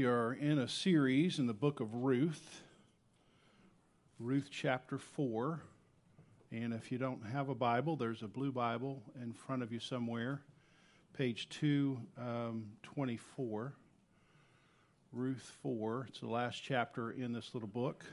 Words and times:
We 0.00 0.06
are 0.06 0.32
in 0.32 0.58
a 0.58 0.66
series 0.66 1.38
in 1.38 1.46
the 1.46 1.52
book 1.52 1.80
of 1.80 1.92
Ruth, 1.92 2.62
Ruth 4.18 4.48
chapter 4.50 4.96
4. 4.96 5.60
And 6.50 6.72
if 6.72 6.90
you 6.90 6.96
don't 6.96 7.22
have 7.26 7.50
a 7.50 7.54
Bible, 7.54 7.96
there's 7.96 8.22
a 8.22 8.26
blue 8.26 8.50
Bible 8.50 9.02
in 9.20 9.34
front 9.34 9.62
of 9.62 9.74
you 9.74 9.78
somewhere, 9.78 10.40
page 11.12 11.50
224. 11.50 13.62
Um, 13.62 13.72
Ruth 15.12 15.52
4. 15.62 16.06
It's 16.08 16.20
the 16.20 16.28
last 16.28 16.62
chapter 16.62 17.10
in 17.10 17.34
this 17.34 17.50
little 17.52 17.68
book. 17.68 18.06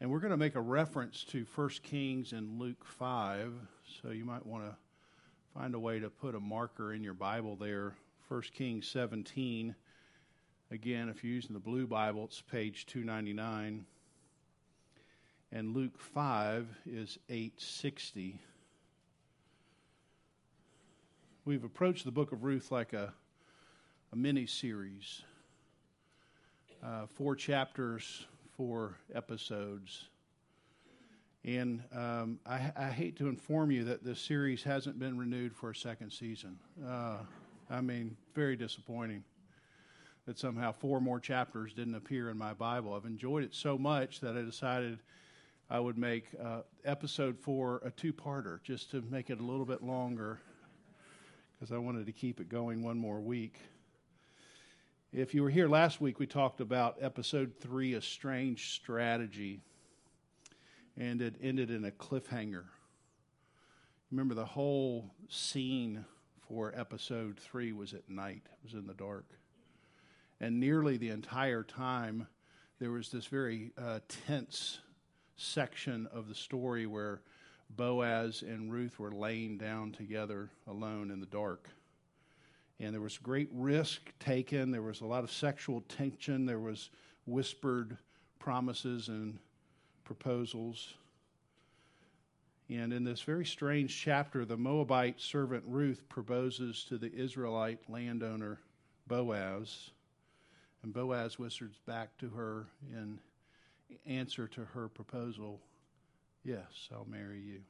And 0.00 0.10
we're 0.10 0.18
going 0.18 0.32
to 0.32 0.36
make 0.36 0.56
a 0.56 0.60
reference 0.60 1.22
to 1.26 1.46
1 1.54 1.68
Kings 1.84 2.32
and 2.32 2.58
Luke 2.58 2.84
5. 2.84 3.52
So 4.02 4.10
you 4.10 4.24
might 4.24 4.44
want 4.44 4.64
to 4.64 4.74
find 5.54 5.76
a 5.76 5.78
way 5.78 6.00
to 6.00 6.10
put 6.10 6.34
a 6.34 6.40
marker 6.40 6.92
in 6.92 7.04
your 7.04 7.14
Bible 7.14 7.54
there. 7.54 7.94
1 8.28 8.42
Kings 8.52 8.88
17. 8.88 9.76
Again, 10.72 11.08
if 11.08 11.24
you're 11.24 11.32
using 11.32 11.52
the 11.52 11.58
blue 11.58 11.84
Bible, 11.88 12.26
it's 12.26 12.40
page 12.42 12.86
299. 12.86 13.84
And 15.50 15.74
Luke 15.74 15.98
5 15.98 16.68
is 16.86 17.18
860. 17.28 18.38
We've 21.44 21.64
approached 21.64 22.04
the 22.04 22.12
book 22.12 22.30
of 22.30 22.44
Ruth 22.44 22.70
like 22.70 22.92
a, 22.92 23.12
a 24.12 24.16
mini 24.16 24.46
series. 24.46 25.22
Uh, 26.84 27.06
four 27.06 27.34
chapters, 27.34 28.26
four 28.56 28.94
episodes. 29.12 30.04
And 31.44 31.82
um, 31.92 32.38
I, 32.46 32.70
I, 32.76 32.90
hate 32.90 33.16
to 33.16 33.28
inform 33.28 33.70
you 33.70 33.84
that 33.84 34.04
this 34.04 34.20
series 34.20 34.62
hasn't 34.62 34.98
been 34.98 35.18
renewed 35.18 35.56
for 35.56 35.70
a 35.70 35.74
second 35.74 36.10
season. 36.12 36.58
Uh, 36.86 37.16
I 37.70 37.80
mean, 37.80 38.16
very 38.34 38.56
disappointing 38.56 39.24
that 40.26 40.38
somehow 40.38 40.72
four 40.72 41.00
more 41.00 41.20
chapters 41.20 41.72
didn't 41.72 41.94
appear 41.94 42.30
in 42.30 42.38
my 42.38 42.54
Bible. 42.54 42.94
I've 42.94 43.04
enjoyed 43.04 43.44
it 43.44 43.54
so 43.54 43.78
much 43.78 44.20
that 44.20 44.36
I 44.36 44.42
decided 44.42 44.98
I 45.68 45.80
would 45.80 45.98
make 45.98 46.26
uh, 46.42 46.62
episode 46.84 47.38
four 47.38 47.80
a 47.84 47.90
two 47.90 48.12
parter 48.12 48.62
just 48.62 48.90
to 48.90 49.02
make 49.10 49.30
it 49.30 49.40
a 49.40 49.44
little 49.44 49.64
bit 49.64 49.82
longer 49.82 50.40
because 51.58 51.72
I 51.72 51.78
wanted 51.78 52.06
to 52.06 52.12
keep 52.12 52.40
it 52.40 52.48
going 52.48 52.82
one 52.82 52.98
more 52.98 53.20
week. 53.20 53.60
If 55.12 55.34
you 55.34 55.42
were 55.42 55.50
here 55.50 55.68
last 55.68 56.00
week, 56.00 56.18
we 56.18 56.26
talked 56.26 56.60
about 56.60 56.96
episode 57.00 57.52
three, 57.60 57.94
a 57.94 58.00
strange 58.00 58.74
strategy 58.74 59.60
and 60.96 61.22
it 61.22 61.36
ended 61.42 61.70
in 61.70 61.84
a 61.84 61.90
cliffhanger. 61.90 62.64
Remember, 64.10 64.34
the 64.34 64.44
whole 64.44 65.10
scene 65.28 66.04
for 66.48 66.72
episode 66.76 67.38
three 67.38 67.72
was 67.72 67.94
at 67.94 68.08
night, 68.08 68.42
it 68.44 68.58
was 68.64 68.74
in 68.74 68.86
the 68.86 68.94
dark. 68.94 69.24
And 70.40 70.58
nearly 70.58 70.96
the 70.96 71.10
entire 71.10 71.62
time, 71.62 72.26
there 72.78 72.90
was 72.90 73.10
this 73.10 73.26
very 73.26 73.72
uh, 73.76 74.00
tense 74.26 74.78
section 75.36 76.06
of 76.12 76.28
the 76.28 76.34
story 76.34 76.86
where 76.86 77.20
Boaz 77.76 78.42
and 78.42 78.72
Ruth 78.72 78.98
were 78.98 79.12
laying 79.12 79.58
down 79.58 79.92
together 79.92 80.50
alone 80.66 81.10
in 81.10 81.20
the 81.20 81.26
dark. 81.26 81.68
And 82.78 82.94
there 82.94 83.02
was 83.02 83.18
great 83.18 83.50
risk 83.52 84.00
taken. 84.18 84.70
There 84.70 84.82
was 84.82 85.02
a 85.02 85.06
lot 85.06 85.24
of 85.24 85.30
sexual 85.30 85.82
tension. 85.82 86.46
There 86.46 86.58
was 86.58 86.88
whispered 87.26 87.98
promises 88.38 89.08
and 89.08 89.38
proposals. 90.04 90.94
And 92.70 92.92
in 92.92 93.04
this 93.04 93.20
very 93.20 93.44
strange 93.44 94.00
chapter, 94.00 94.44
the 94.44 94.56
Moabite 94.56 95.20
servant 95.20 95.64
Ruth 95.66 96.08
proposes 96.08 96.84
to 96.84 96.96
the 96.96 97.12
Israelite 97.12 97.80
landowner 97.90 98.60
Boaz. 99.06 99.90
And 100.82 100.92
Boaz 100.92 101.38
whispers 101.38 101.78
back 101.86 102.16
to 102.18 102.28
her 102.30 102.66
in 102.90 103.18
answer 104.06 104.46
to 104.48 104.64
her 104.64 104.88
proposal, 104.88 105.60
Yes, 106.42 106.88
I'll 106.92 107.06
marry 107.06 107.40
you. 107.40 107.60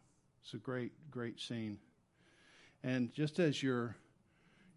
It's 0.42 0.54
a 0.54 0.58
great, 0.58 0.92
great 1.10 1.40
scene. 1.40 1.78
And 2.84 3.12
just 3.12 3.40
as 3.40 3.62
you're 3.62 3.96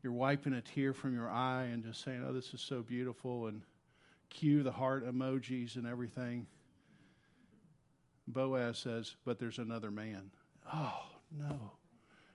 you're 0.01 0.13
wiping 0.13 0.53
a 0.53 0.61
tear 0.61 0.93
from 0.93 1.15
your 1.15 1.29
eye 1.29 1.63
and 1.71 1.83
just 1.83 2.03
saying, 2.03 2.25
Oh, 2.27 2.33
this 2.33 2.53
is 2.53 2.61
so 2.61 2.81
beautiful, 2.81 3.47
and 3.47 3.61
cue 4.29 4.63
the 4.63 4.71
heart 4.71 5.07
emojis 5.07 5.75
and 5.75 5.87
everything. 5.87 6.45
Boaz 8.27 8.79
says, 8.79 9.15
But 9.25 9.39
there's 9.39 9.59
another 9.59 9.91
man. 9.91 10.31
Oh, 10.73 11.03
no. 11.37 11.71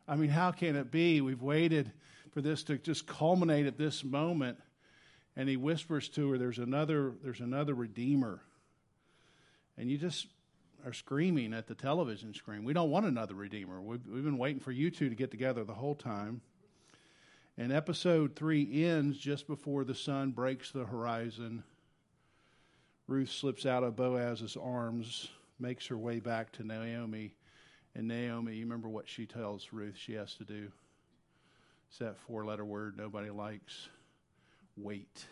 I 0.06 0.16
mean, 0.16 0.30
how 0.30 0.52
can 0.52 0.76
it 0.76 0.90
be? 0.90 1.20
We've 1.20 1.42
waited 1.42 1.92
for 2.30 2.40
this 2.40 2.62
to 2.64 2.78
just 2.78 3.06
culminate 3.06 3.66
at 3.66 3.76
this 3.76 4.02
moment. 4.02 4.58
And 5.38 5.48
he 5.48 5.56
whispers 5.56 6.08
to 6.10 6.32
her, 6.32 6.38
There's 6.38 6.58
another, 6.58 7.12
there's 7.22 7.40
another 7.40 7.72
Redeemer. 7.72 8.40
And 9.78 9.88
you 9.88 9.96
just 9.96 10.26
are 10.84 10.92
screaming 10.92 11.54
at 11.54 11.68
the 11.68 11.76
television 11.76 12.34
screen. 12.34 12.64
We 12.64 12.72
don't 12.72 12.90
want 12.90 13.06
another 13.06 13.34
Redeemer. 13.34 13.80
We've, 13.80 14.04
we've 14.04 14.24
been 14.24 14.36
waiting 14.36 14.60
for 14.60 14.72
you 14.72 14.90
two 14.90 15.08
to 15.08 15.14
get 15.14 15.30
together 15.30 15.62
the 15.62 15.74
whole 15.74 15.94
time. 15.94 16.40
And 17.56 17.72
episode 17.72 18.34
three 18.34 18.84
ends 18.84 19.16
just 19.16 19.46
before 19.46 19.84
the 19.84 19.94
sun 19.94 20.32
breaks 20.32 20.72
the 20.72 20.84
horizon. 20.84 21.62
Ruth 23.06 23.30
slips 23.30 23.64
out 23.64 23.84
of 23.84 23.94
Boaz's 23.94 24.56
arms 24.56 25.28
makes 25.60 25.86
her 25.86 25.96
way 25.96 26.18
back 26.18 26.50
to 26.52 26.64
Naomi. 26.64 27.34
And 27.94 28.08
Naomi, 28.08 28.56
you 28.56 28.64
remember 28.64 28.88
what 28.88 29.08
she 29.08 29.26
tells 29.26 29.72
Ruth 29.72 29.96
she 29.96 30.14
has 30.14 30.34
to 30.34 30.44
do? 30.44 30.70
It's 31.88 31.98
that 31.98 32.18
four 32.18 32.44
letter 32.44 32.64
word 32.64 32.96
nobody 32.96 33.30
likes 33.30 33.88
wait. 34.80 35.24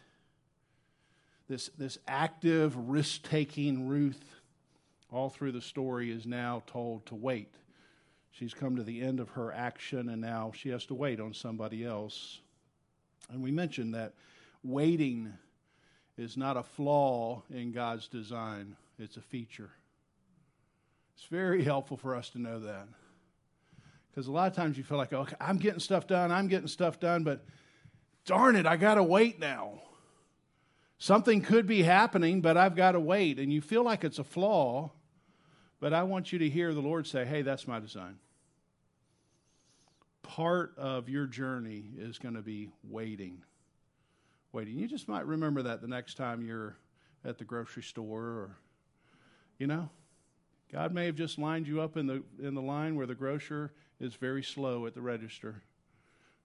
This, 1.48 1.70
this 1.78 1.98
active, 2.08 2.76
risk 2.88 3.22
taking 3.22 3.88
Ruth, 3.88 4.22
all 5.12 5.30
through 5.30 5.52
the 5.52 5.60
story, 5.60 6.10
is 6.10 6.26
now 6.26 6.62
told 6.66 7.06
to 7.06 7.14
wait. 7.14 7.54
She's 8.32 8.52
come 8.52 8.76
to 8.76 8.82
the 8.82 9.00
end 9.00 9.20
of 9.20 9.30
her 9.30 9.52
action, 9.52 10.08
and 10.08 10.20
now 10.20 10.52
she 10.54 10.68
has 10.70 10.84
to 10.86 10.94
wait 10.94 11.20
on 11.20 11.32
somebody 11.32 11.84
else. 11.84 12.40
And 13.30 13.42
we 13.42 13.50
mentioned 13.50 13.94
that 13.94 14.14
waiting 14.62 15.32
is 16.18 16.36
not 16.36 16.56
a 16.56 16.62
flaw 16.62 17.42
in 17.50 17.72
God's 17.72 18.08
design, 18.08 18.76
it's 18.98 19.16
a 19.16 19.20
feature. 19.20 19.70
It's 21.14 21.26
very 21.26 21.64
helpful 21.64 21.96
for 21.96 22.14
us 22.14 22.28
to 22.30 22.38
know 22.38 22.60
that. 22.60 22.88
Because 24.10 24.26
a 24.26 24.32
lot 24.32 24.48
of 24.48 24.56
times 24.56 24.76
you 24.76 24.84
feel 24.84 24.98
like, 24.98 25.12
okay, 25.12 25.36
I'm 25.40 25.58
getting 25.58 25.80
stuff 25.80 26.06
done, 26.06 26.30
I'm 26.32 26.48
getting 26.48 26.68
stuff 26.68 26.98
done, 27.00 27.22
but 27.22 27.44
darn 28.26 28.56
it, 28.56 28.66
I 28.66 28.76
got 28.76 28.96
to 28.96 29.02
wait 29.02 29.40
now. 29.40 29.80
Something 30.98 31.40
could 31.40 31.66
be 31.66 31.82
happening, 31.82 32.40
but 32.40 32.56
I've 32.56 32.74
got 32.74 32.92
to 32.92 33.00
wait. 33.00 33.38
And 33.38 33.52
you 33.52 33.60
feel 33.60 33.82
like 33.82 34.04
it's 34.04 34.18
a 34.18 34.24
flaw, 34.24 34.92
but 35.80 35.92
I 35.92 36.02
want 36.02 36.32
you 36.32 36.38
to 36.40 36.48
hear 36.48 36.74
the 36.74 36.80
Lord 36.80 37.06
say, 37.06 37.24
hey, 37.24 37.42
that's 37.42 37.68
my 37.68 37.80
design. 37.80 38.18
Part 40.22 40.74
of 40.76 41.08
your 41.08 41.26
journey 41.26 41.84
is 41.98 42.18
going 42.18 42.34
to 42.34 42.42
be 42.42 42.70
waiting. 42.82 43.42
Waiting. 44.52 44.78
You 44.78 44.88
just 44.88 45.06
might 45.06 45.26
remember 45.26 45.62
that 45.62 45.80
the 45.80 45.88
next 45.88 46.16
time 46.16 46.44
you're 46.44 46.76
at 47.24 47.38
the 47.38 47.44
grocery 47.44 47.82
store 47.82 48.22
or, 48.22 48.56
you 49.58 49.66
know, 49.66 49.90
God 50.72 50.92
may 50.92 51.06
have 51.06 51.14
just 51.14 51.38
lined 51.38 51.68
you 51.68 51.80
up 51.80 51.96
in 51.96 52.06
the 52.06 52.22
in 52.42 52.54
the 52.54 52.62
line 52.62 52.96
where 52.96 53.06
the 53.06 53.14
grocer 53.14 53.72
is 54.00 54.14
very 54.14 54.42
slow 54.42 54.86
at 54.86 54.94
the 54.94 55.00
register. 55.00 55.62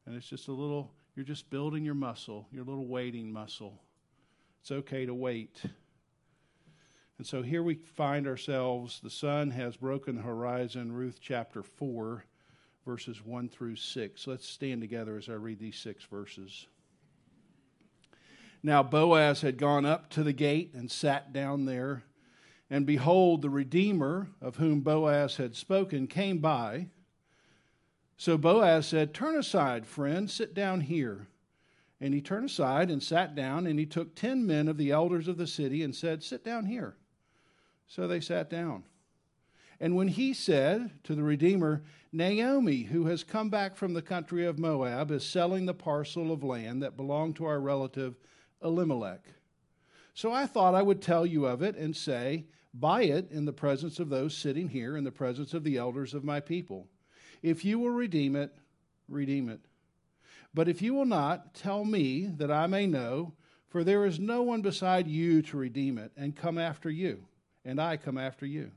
And 0.06 0.16
it's 0.16 0.28
just 0.28 0.48
a 0.48 0.52
little 0.52 0.92
you're 1.16 1.26
just 1.26 1.50
building 1.50 1.84
your 1.84 1.96
muscle, 1.96 2.48
your 2.52 2.64
little 2.64 2.88
waiting 2.88 3.32
muscle. 3.32 3.82
It's 4.62 4.72
okay 4.72 5.06
to 5.06 5.14
wait. 5.14 5.62
And 7.18 7.28
so 7.28 7.42
here 7.42 7.62
we 7.62 7.76
find 7.76 8.28
ourselves 8.28 9.00
the 9.00 9.10
sun 9.10 9.52
has 9.52 9.78
broken 9.78 10.16
the 10.16 10.22
horizon, 10.22 10.92
Ruth 10.92 11.20
chapter 11.22 11.62
4 11.62 12.26
verses 12.86 13.24
1 13.24 13.50
through 13.50 13.76
6. 13.76 14.28
Let's 14.28 14.48
stand 14.48 14.82
together 14.82 15.18
as 15.18 15.30
I 15.30 15.34
read 15.34 15.60
these 15.60 15.78
6 15.78 16.04
verses. 16.06 16.66
Now 18.64 18.82
Boaz 18.82 19.42
had 19.42 19.58
gone 19.58 19.86
up 19.86 20.10
to 20.12 20.24
the 20.24 20.34
gate 20.34 20.74
and 20.74 20.90
sat 20.90 21.32
down 21.32 21.66
there 21.66 22.04
and 22.72 22.86
behold, 22.86 23.42
the 23.42 23.50
Redeemer, 23.50 24.30
of 24.42 24.56
whom 24.56 24.80
Boaz 24.80 25.36
had 25.36 25.58
spoken, 25.58 26.08
came 26.08 26.38
by. 26.38 26.88
So 28.22 28.38
Boaz 28.38 28.86
said, 28.86 29.16
Turn 29.16 29.36
aside, 29.36 29.88
friend, 29.88 30.30
sit 30.30 30.54
down 30.54 30.82
here. 30.82 31.26
And 32.00 32.14
he 32.14 32.22
turned 32.22 32.52
aside 32.52 32.92
and 32.92 33.02
sat 33.02 33.34
down, 33.34 33.66
and 33.66 33.80
he 33.80 33.88
took 33.88 34.14
ten 34.14 34.46
men 34.46 34.68
of 34.68 34.78
the 34.78 34.92
elders 34.92 35.28
of 35.28 35.38
the 35.38 35.48
city 35.48 35.82
and 35.82 35.96
said, 35.96 36.22
Sit 36.22 36.46
down 36.46 36.68
here. 36.68 36.98
So 37.88 38.08
they 38.08 38.20
sat 38.20 38.48
down. 38.48 38.84
And 39.80 39.96
when 39.96 40.08
he 40.08 40.36
said 40.36 40.92
to 41.06 41.16
the 41.16 41.24
Redeemer, 41.24 41.82
Naomi, 42.12 42.84
who 42.84 43.08
has 43.08 43.24
come 43.24 43.50
back 43.50 43.76
from 43.76 43.96
the 43.96 44.04
country 44.04 44.46
of 44.46 44.60
Moab, 44.60 45.10
is 45.10 45.26
selling 45.26 45.66
the 45.66 45.74
parcel 45.74 46.32
of 46.32 46.44
land 46.44 46.84
that 46.84 46.96
belonged 46.96 47.38
to 47.38 47.46
our 47.46 47.60
relative 47.60 48.20
Elimelech. 48.64 49.26
So 50.14 50.32
I 50.32 50.46
thought 50.46 50.76
I 50.76 50.84
would 50.84 51.02
tell 51.02 51.26
you 51.26 51.48
of 51.48 51.64
it 51.64 51.76
and 51.76 51.96
say, 51.96 52.46
Buy 52.72 53.02
it 53.02 53.32
in 53.32 53.46
the 53.46 53.52
presence 53.52 54.00
of 54.00 54.10
those 54.10 54.38
sitting 54.38 54.70
here, 54.70 54.96
in 54.96 55.06
the 55.06 55.12
presence 55.12 55.56
of 55.56 55.64
the 55.64 55.78
elders 55.78 56.14
of 56.14 56.24
my 56.24 56.40
people. 56.40 56.88
If 57.42 57.66
you 57.66 57.80
will 57.80 57.90
redeem 57.92 58.36
it, 58.36 58.54
redeem 59.08 59.50
it. 59.50 59.60
But 60.54 60.68
if 60.68 60.82
you 60.82 60.94
will 60.94 61.06
not, 61.06 61.54
tell 61.54 61.86
me 61.86 62.28
that 62.38 62.52
I 62.52 62.68
may 62.68 62.86
know, 62.86 63.34
For 63.70 63.86
there 63.86 64.06
is 64.06 64.20
no 64.20 64.42
one 64.42 64.62
beside 64.62 65.08
you 65.08 65.42
to 65.44 65.56
redeem 65.56 65.98
it 65.98 66.12
and 66.18 66.36
come 66.36 66.58
after 66.58 66.90
you, 66.90 67.24
and 67.64 67.80
I 67.80 67.96
come 67.96 68.18
after 68.18 68.46
you. 68.46 68.72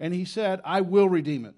And 0.00 0.12
he 0.12 0.24
said, 0.24 0.60
I 0.64 0.80
will 0.80 1.08
redeem 1.08 1.44
it. 1.44 1.54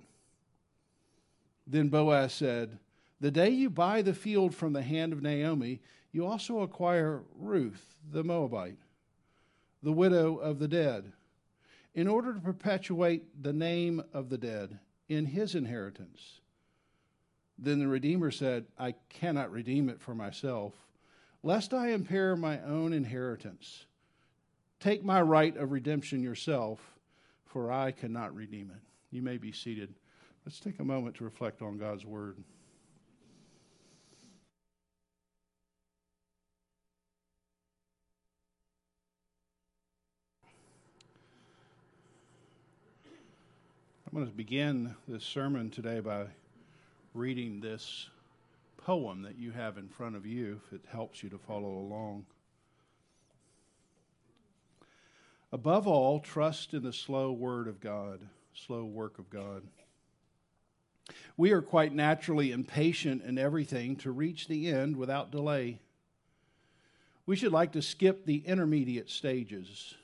Then 1.66 1.88
Boaz 1.88 2.34
said, 2.34 2.78
The 3.18 3.30
day 3.30 3.48
you 3.48 3.70
buy 3.70 4.02
the 4.02 4.12
field 4.12 4.54
from 4.54 4.74
the 4.74 4.82
hand 4.82 5.14
of 5.14 5.22
Naomi, 5.22 5.80
you 6.12 6.26
also 6.26 6.60
acquire 6.60 7.22
Ruth 7.34 7.96
the 8.12 8.22
Moabite, 8.22 8.78
the 9.82 9.92
widow 9.92 10.36
of 10.36 10.58
the 10.58 10.68
dead, 10.68 11.12
in 11.94 12.06
order 12.06 12.34
to 12.34 12.40
perpetuate 12.40 13.42
the 13.42 13.54
name 13.54 14.04
of 14.12 14.28
the 14.28 14.36
dead 14.36 14.78
in 15.08 15.26
his 15.26 15.54
inheritance. 15.54 16.40
Then 17.58 17.78
the 17.78 17.88
Redeemer 17.88 18.30
said, 18.30 18.66
I 18.78 18.94
cannot 19.08 19.50
redeem 19.50 19.88
it 19.88 20.00
for 20.00 20.14
myself 20.14 20.74
lest 21.46 21.72
I 21.72 21.90
impair 21.90 22.34
my 22.34 22.60
own 22.62 22.92
inheritance. 22.92 23.86
Take 24.80 25.04
my 25.04 25.22
right 25.22 25.56
of 25.56 25.70
redemption 25.70 26.20
yourself, 26.20 26.80
for 27.44 27.70
I 27.70 27.92
cannot 27.92 28.34
redeem 28.34 28.72
it. 28.74 28.82
You 29.12 29.22
may 29.22 29.36
be 29.36 29.52
seated. 29.52 29.94
Let's 30.44 30.58
take 30.58 30.80
a 30.80 30.84
moment 30.84 31.14
to 31.16 31.24
reflect 31.24 31.62
on 31.62 31.78
God's 31.78 32.04
word. 32.04 32.42
I'm 44.16 44.22
going 44.22 44.32
to 44.32 44.36
begin 44.38 44.96
this 45.06 45.24
sermon 45.24 45.68
today 45.68 46.00
by 46.00 46.24
reading 47.12 47.60
this 47.60 48.08
poem 48.78 49.20
that 49.20 49.36
you 49.36 49.50
have 49.50 49.76
in 49.76 49.90
front 49.90 50.16
of 50.16 50.24
you 50.24 50.58
if 50.66 50.72
it 50.72 50.80
helps 50.90 51.22
you 51.22 51.28
to 51.28 51.36
follow 51.36 51.68
along. 51.68 52.24
Above 55.52 55.86
all, 55.86 56.20
trust 56.20 56.72
in 56.72 56.82
the 56.82 56.94
slow 56.94 57.30
word 57.30 57.68
of 57.68 57.78
God, 57.78 58.20
slow 58.54 58.86
work 58.86 59.18
of 59.18 59.28
God. 59.28 59.64
We 61.36 61.52
are 61.52 61.60
quite 61.60 61.92
naturally 61.92 62.52
impatient 62.52 63.22
in 63.22 63.36
everything 63.36 63.96
to 63.96 64.10
reach 64.12 64.48
the 64.48 64.68
end 64.68 64.96
without 64.96 65.30
delay. 65.30 65.78
We 67.26 67.36
should 67.36 67.52
like 67.52 67.72
to 67.72 67.82
skip 67.82 68.24
the 68.24 68.38
intermediate 68.46 69.10
stages. 69.10 69.94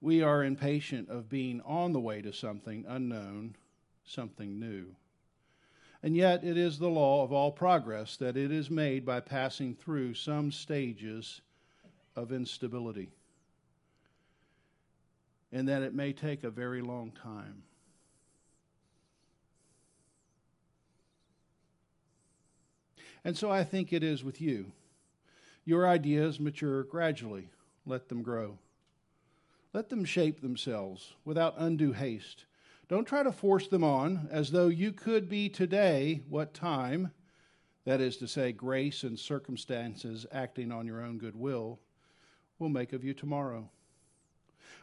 We 0.00 0.22
are 0.22 0.44
impatient 0.44 1.08
of 1.08 1.28
being 1.28 1.60
on 1.62 1.92
the 1.92 2.00
way 2.00 2.22
to 2.22 2.32
something 2.32 2.84
unknown, 2.86 3.56
something 4.04 4.60
new. 4.60 4.94
And 6.02 6.16
yet, 6.16 6.44
it 6.44 6.56
is 6.56 6.78
the 6.78 6.88
law 6.88 7.24
of 7.24 7.32
all 7.32 7.50
progress 7.50 8.16
that 8.18 8.36
it 8.36 8.52
is 8.52 8.70
made 8.70 9.04
by 9.04 9.18
passing 9.18 9.74
through 9.74 10.14
some 10.14 10.52
stages 10.52 11.40
of 12.14 12.30
instability, 12.30 13.10
and 15.50 15.68
that 15.68 15.82
it 15.82 15.94
may 15.94 16.12
take 16.12 16.44
a 16.44 16.50
very 16.50 16.80
long 16.80 17.10
time. 17.10 17.64
And 23.24 23.36
so 23.36 23.50
I 23.50 23.64
think 23.64 23.92
it 23.92 24.04
is 24.04 24.22
with 24.22 24.40
you. 24.40 24.70
Your 25.64 25.86
ideas 25.86 26.38
mature 26.38 26.84
gradually. 26.84 27.48
Let 27.84 28.08
them 28.08 28.22
grow. 28.22 28.58
Let 29.72 29.88
them 29.88 30.04
shape 30.04 30.40
themselves 30.40 31.14
without 31.24 31.54
undue 31.58 31.92
haste 31.92 32.46
don't 32.88 33.06
try 33.06 33.22
to 33.22 33.32
force 33.32 33.68
them 33.68 33.84
on 33.84 34.28
as 34.30 34.50
though 34.50 34.68
you 34.68 34.92
could 34.92 35.28
be 35.28 35.50
today 35.50 36.22
what 36.28 36.54
time, 36.54 37.12
that 37.84 38.00
is 38.00 38.16
to 38.16 38.26
say, 38.26 38.50
grace 38.52 39.02
and 39.02 39.18
circumstances 39.18 40.24
acting 40.32 40.72
on 40.72 40.86
your 40.86 41.02
own 41.02 41.18
goodwill, 41.18 41.80
will 42.58 42.70
make 42.70 42.94
of 42.94 43.04
you 43.04 43.12
tomorrow. 43.12 43.68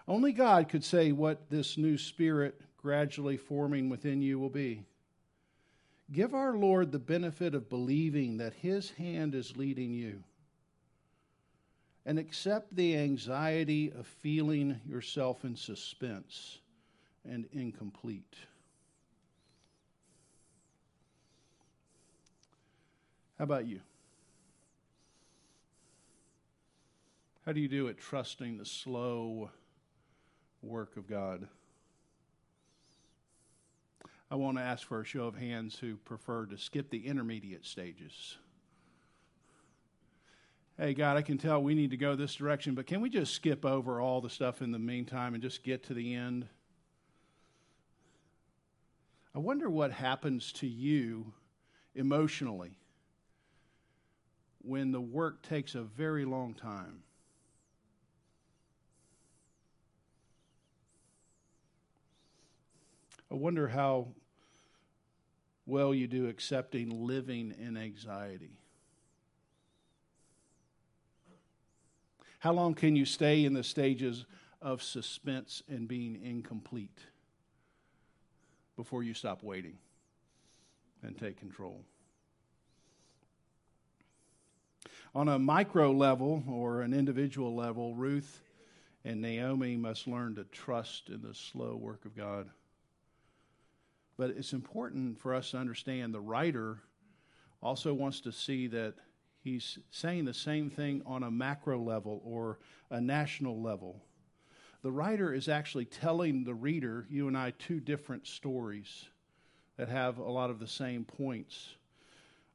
Only 0.08 0.34
God 0.34 0.70
could 0.70 0.84
say 0.84 1.12
what 1.12 1.50
this 1.50 1.78
new 1.80 1.98
spirit 1.98 2.62
gradually 2.78 3.38
forming 3.38 3.90
within 3.90 4.22
you 4.22 4.38
will 4.38 4.50
be. 4.50 4.84
Give 6.12 6.36
our 6.36 6.56
Lord 6.56 6.92
the 6.92 7.00
benefit 7.00 7.56
of 7.56 7.70
believing 7.70 8.38
that 8.38 8.54
His 8.54 8.92
hand 8.92 9.34
is 9.34 9.58
leading 9.58 9.96
you. 9.96 10.24
And 12.06 12.20
accept 12.20 12.76
the 12.76 12.96
anxiety 12.98 13.92
of 13.92 14.06
feeling 14.06 14.80
yourself 14.88 15.44
in 15.44 15.56
suspense 15.56 16.60
and 17.28 17.48
incomplete. 17.52 18.36
How 23.40 23.44
about 23.44 23.66
you? 23.66 23.82
How 27.46 27.52
do 27.52 27.60
you 27.60 27.68
do 27.68 27.88
it 27.88 27.98
trusting 27.98 28.58
the 28.58 28.66
slow 28.66 29.52
work 30.62 30.98
of 30.98 31.08
God? 31.08 31.48
I 34.32 34.36
want 34.36 34.58
to 34.58 34.64
ask 34.64 34.88
for 34.88 35.02
a 35.02 35.06
show 35.06 35.26
of 35.26 35.36
hands 35.36 35.78
who 35.78 35.98
prefer 35.98 36.46
to 36.48 36.58
skip 36.58 36.90
the 36.90 37.06
intermediate 37.06 37.66
stages. 37.66 38.38
Hey, 40.78 40.94
God, 40.94 41.16
I 41.16 41.22
can 41.22 41.38
tell 41.38 41.64
we 41.64 41.74
need 41.74 41.92
to 41.92 41.98
go 41.98 42.16
this 42.16 42.36
direction, 42.36 42.76
but 42.76 42.86
can 42.86 43.00
we 43.00 43.10
just 43.10 43.34
skip 43.34 43.64
over 43.64 44.02
all 44.02 44.20
the 44.20 44.30
stuff 44.30 44.62
in 44.62 44.74
the 44.74 44.80
meantime 44.80 45.34
and 45.34 45.42
just 45.42 45.64
get 45.64 45.84
to 45.84 45.94
the 45.94 46.14
end? 46.14 46.48
I 49.34 49.40
wonder 49.40 49.70
what 49.70 49.94
happens 49.94 50.52
to 50.54 50.68
you 50.68 51.32
emotionally 51.96 52.78
when 54.64 54.92
the 54.92 55.00
work 55.00 55.44
takes 55.44 55.76
a 55.76 55.82
very 55.82 56.26
long 56.26 56.54
time. 56.54 57.04
I 63.32 63.36
wonder 63.36 63.70
how 63.70 64.10
well 65.66 65.94
you 65.94 66.08
do 66.08 66.28
accepting 66.28 66.90
living 66.90 67.56
in 67.58 67.78
anxiety. 67.78 68.60
How 72.46 72.54
long 72.54 72.76
can 72.76 72.96
you 72.96 73.06
stay 73.06 73.44
in 73.44 73.54
the 73.54 73.64
stages 73.64 74.26
of 74.62 74.84
suspense 74.84 75.64
and 75.68 75.88
being 75.88 76.22
incomplete? 76.24 77.00
before 78.76 79.04
you 79.04 79.14
stop 79.14 79.44
waiting 79.44 79.78
and 81.04 81.18
take 81.18 81.38
control. 81.38 81.82
On 85.14 85.30
a 85.30 85.40
micro 85.40 85.92
level 85.92 86.44
or 86.48 86.82
an 86.82 86.94
individual 86.94 87.56
level, 87.56 87.96
Ruth 87.96 88.42
and 89.06 89.22
Naomi 89.22 89.78
must 89.78 90.08
learn 90.08 90.36
to 90.36 90.44
trust 90.46 91.10
in 91.10 91.22
the 91.22 91.34
slow 91.34 91.76
work 91.76 92.06
of 92.06 92.18
God. 92.18 92.50
But 94.18 94.32
it's 94.32 94.54
important 94.54 95.20
for 95.20 95.34
us 95.34 95.52
to 95.52 95.58
understand 95.58 96.14
the 96.14 96.20
writer 96.20 96.80
also 97.62 97.94
wants 97.94 98.20
to 98.22 98.32
see 98.32 98.68
that 98.68 98.96
he's 99.46 99.80
saying 99.92 100.26
the 100.26 100.34
same 100.34 100.70
thing 100.70 101.02
on 101.06 101.24
a 101.24 101.32
macro 101.32 101.80
level 101.82 102.22
or 102.26 102.60
a 102.90 103.00
national 103.00 103.62
level 103.62 104.02
the 104.86 104.92
writer 104.92 105.34
is 105.34 105.50
actually 105.50 105.86
telling 105.86 106.44
the 106.44 106.54
reader, 106.54 107.08
you 107.10 107.28
and 107.28 107.36
I, 107.36 107.54
two 107.58 107.80
different 107.80 108.28
stories 108.28 109.06
that 109.78 109.90
have 109.90 110.20
a 110.20 110.30
lot 110.30 110.52
of 110.52 110.60
the 110.60 110.68
same 110.68 111.06
points. 111.06 111.70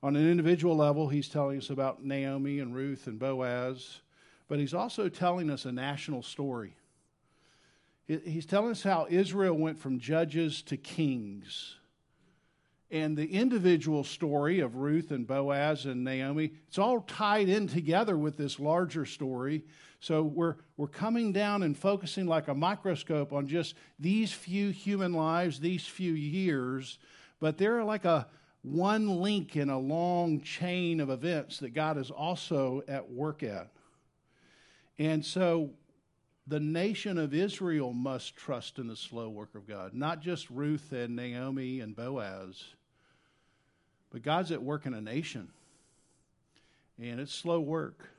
On 0.00 0.14
an 0.14 0.30
individual 0.30 0.76
level, 0.76 1.09
he's 1.09 1.28
telling 1.28 1.59
us 1.59 1.70
about 1.70 2.04
Naomi 2.04 2.61
and 2.61 2.73
Ruth 2.73 3.09
and 3.09 3.18
Boaz, 3.18 4.02
but 4.47 4.61
he's 4.61 4.75
also 4.75 5.09
telling 5.09 5.50
us 5.50 5.64
a 5.64 5.73
national 5.73 6.23
story. 6.23 6.76
He's 8.06 8.47
telling 8.47 8.70
us 8.70 8.85
how 8.85 9.09
Israel 9.11 9.54
went 9.54 9.80
from 9.80 9.99
judges 9.99 10.62
to 10.62 10.76
kings. 10.76 11.78
And 12.90 13.16
the 13.16 13.32
individual 13.32 14.02
story 14.02 14.61
of 14.61 14.76
Ruth 14.76 15.12
and 15.12 15.26
Boaz 15.26 15.87
and 15.87 16.02
Naomi, 16.02 16.52
it's 16.66 16.78
all 16.78 17.02
tied 17.02 17.49
in 17.49 17.68
together 17.68 18.16
with 18.16 18.37
this 18.37 18.59
larger 18.59 19.06
story 19.06 19.64
so 20.00 20.23
we're, 20.23 20.56
we're 20.78 20.88
coming 20.88 21.30
down 21.30 21.62
and 21.62 21.76
focusing 21.76 22.26
like 22.26 22.49
a 22.49 22.54
microscope 22.54 23.35
on 23.35 23.47
just 23.47 23.75
these 23.99 24.32
few 24.32 24.70
human 24.70 25.12
lives, 25.12 25.61
these 25.61 25.87
few 25.87 26.14
years, 26.14 26.99
but 27.38 27.59
they're 27.59 27.85
like 27.85 28.06
a 28.06 28.26
one 28.62 29.20
link 29.20 29.56
in 29.56 29.68
a 29.68 29.78
long 29.78 30.40
chain 30.40 31.00
of 31.00 31.11
events 31.11 31.59
that 31.59 31.75
God 31.75 31.99
is 31.99 32.11
also 32.11 32.82
at 32.88 33.11
work 33.11 33.42
at. 33.42 33.68
And 34.99 35.25
so 35.25 35.70
the 36.47 36.61
nation 36.61 37.18
of 37.18 37.35
Israel 37.35 37.92
must 37.92 38.37
trust 38.37 38.78
in 38.78 38.87
the 38.87 38.97
slow 38.97 39.28
work 39.28 39.54
of 39.54 39.68
God, 39.68 39.92
not 39.92 40.23
just 40.23 40.49
Ruth 40.49 40.92
and 40.92 41.14
Naomi 41.14 41.80
and 41.80 41.94
Boaz, 41.94 42.64
but 44.10 44.22
God's 44.22 44.52
at 44.52 44.62
work 44.62 44.86
in 44.86 44.94
a 44.94 45.00
nation. 45.00 45.48
And 47.00 47.20
it's 47.20 47.32
slow 47.32 47.60
work. 47.60 48.10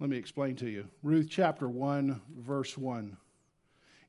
Let 0.00 0.10
me 0.10 0.16
explain 0.16 0.56
to 0.56 0.68
you. 0.68 0.88
Ruth 1.02 1.28
chapter 1.30 1.68
1, 1.68 2.20
verse 2.38 2.76
1. 2.76 3.16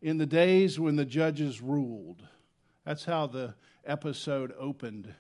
In 0.02 0.18
the 0.18 0.26
days 0.26 0.80
when 0.80 0.96
the 0.96 1.06
judges 1.06 1.62
ruled, 1.62 2.22
that's 2.84 3.06
how 3.06 3.28
the 3.28 3.54
episode 3.86 4.54
opened. 4.60 5.14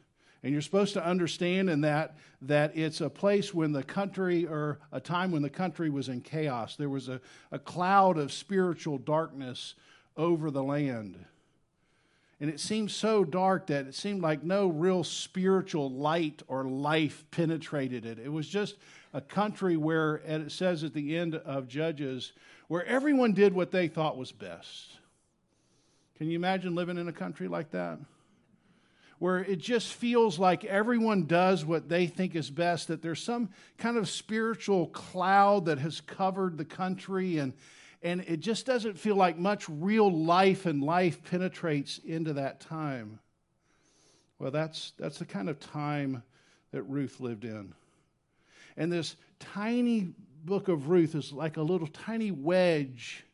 And 0.43 0.51
you're 0.51 0.62
supposed 0.62 0.93
to 0.93 1.05
understand 1.05 1.69
in 1.69 1.81
that 1.81 2.17
that 2.43 2.77
it's 2.77 3.01
a 3.01 3.09
place 3.09 3.53
when 3.53 3.71
the 3.71 3.83
country, 3.83 4.45
or 4.45 4.79
a 4.91 5.00
time 5.00 5.31
when 5.31 5.41
the 5.41 5.50
country 5.50 5.89
was 5.89 6.09
in 6.09 6.21
chaos. 6.21 6.75
There 6.75 6.89
was 6.89 7.09
a, 7.09 7.19
a 7.51 7.57
cloud 7.57 8.17
of 8.17 8.31
spiritual 8.31 8.97
darkness 8.97 9.75
over 10.17 10.51
the 10.51 10.63
land. 10.63 11.17
And 12.42 12.50
it 12.50 12.60
seemed 12.60 12.92
so 12.92 13.24
dark 13.24 13.68
that 13.68 13.88
it 13.88 13.96
seemed 13.96 14.22
like 14.22 14.44
no 14.44 14.68
real 14.68 15.06
spiritual 15.06 15.89
light 15.89 16.44
or 16.48 16.65
life 16.65 17.24
penetrated 17.32 18.06
it. 18.06 18.20
It 18.20 18.32
was 18.32 18.48
just 18.48 18.75
a 19.13 19.22
country 19.22 19.77
where, 19.77 20.15
and 20.25 20.46
it 20.46 20.51
says 20.51 20.84
at 20.84 20.94
the 20.94 21.15
end 21.15 21.36
of 21.36 21.70
Judges, 21.70 22.34
where 22.68 22.86
everyone 22.86 23.32
did 23.32 23.54
what 23.54 23.72
they 23.72 23.88
thought 23.88 24.18
was 24.18 24.34
best. 24.34 24.98
Can 26.18 26.30
you 26.30 26.36
imagine 26.36 26.75
living 26.75 26.98
in 26.98 27.08
a 27.08 27.13
country 27.13 27.48
like 27.48 27.72
that? 27.72 28.00
Where 29.20 29.39
it 29.39 29.60
just 29.60 29.94
feels 29.94 30.38
like 30.38 30.65
everyone 30.65 31.27
does 31.27 31.63
what 31.63 31.88
they 31.88 32.06
think 32.06 32.36
is 32.36 32.50
best, 32.50 32.89
that 32.89 33.01
there's 33.01 33.24
some 33.24 33.50
kind 33.77 33.96
of 33.96 34.10
spiritual 34.10 34.88
cloud 34.88 35.65
that 35.65 35.80
has 35.80 36.01
covered 36.01 36.58
the 36.58 36.65
country, 36.65 37.38
and, 37.38 37.54
and 38.05 38.21
it 38.27 38.39
just 38.39 38.67
doesn't 38.67 39.00
feel 39.00 39.15
like 39.15 39.35
much 39.39 39.67
real 39.67 40.12
life 40.12 40.67
and 40.67 40.83
life 40.83 41.24
penetrates 41.24 42.00
into 42.05 42.33
that 42.33 42.59
time. 42.59 43.19
Well, 44.38 44.51
that's, 44.51 44.93
that's 45.00 45.17
the 45.17 45.25
kind 45.25 45.50
of 45.50 45.59
time 45.59 46.21
that 46.71 46.83
Ruth 46.83 47.19
lived 47.19 47.45
in. 47.45 47.74
And 48.77 48.91
this 48.91 49.15
tiny 49.39 50.13
book 50.43 50.67
of 50.67 50.88
Ruth 50.89 51.15
is 51.15 51.33
like 51.33 51.57
a 51.57 51.63
little 51.63 51.88
tiny 51.88 52.29
wedge 52.29 53.25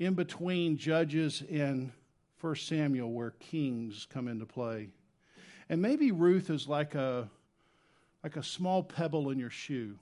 in 0.00 0.14
between 0.14 0.76
Judges 0.76 1.44
and 1.48 1.92
1 2.40 2.56
Samuel 2.56 3.12
where 3.12 3.30
kings 3.38 4.08
come 4.12 4.26
into 4.26 4.44
play. 4.44 4.88
And 5.68 5.80
maybe 5.80 6.10
Ruth 6.10 6.50
is 6.50 6.66
like 6.66 6.96
a 6.96 7.30
like 8.24 8.36
a 8.36 8.42
small 8.42 8.82
pebble 8.82 9.30
in 9.30 9.38
your 9.38 9.50
shoe. 9.50 9.98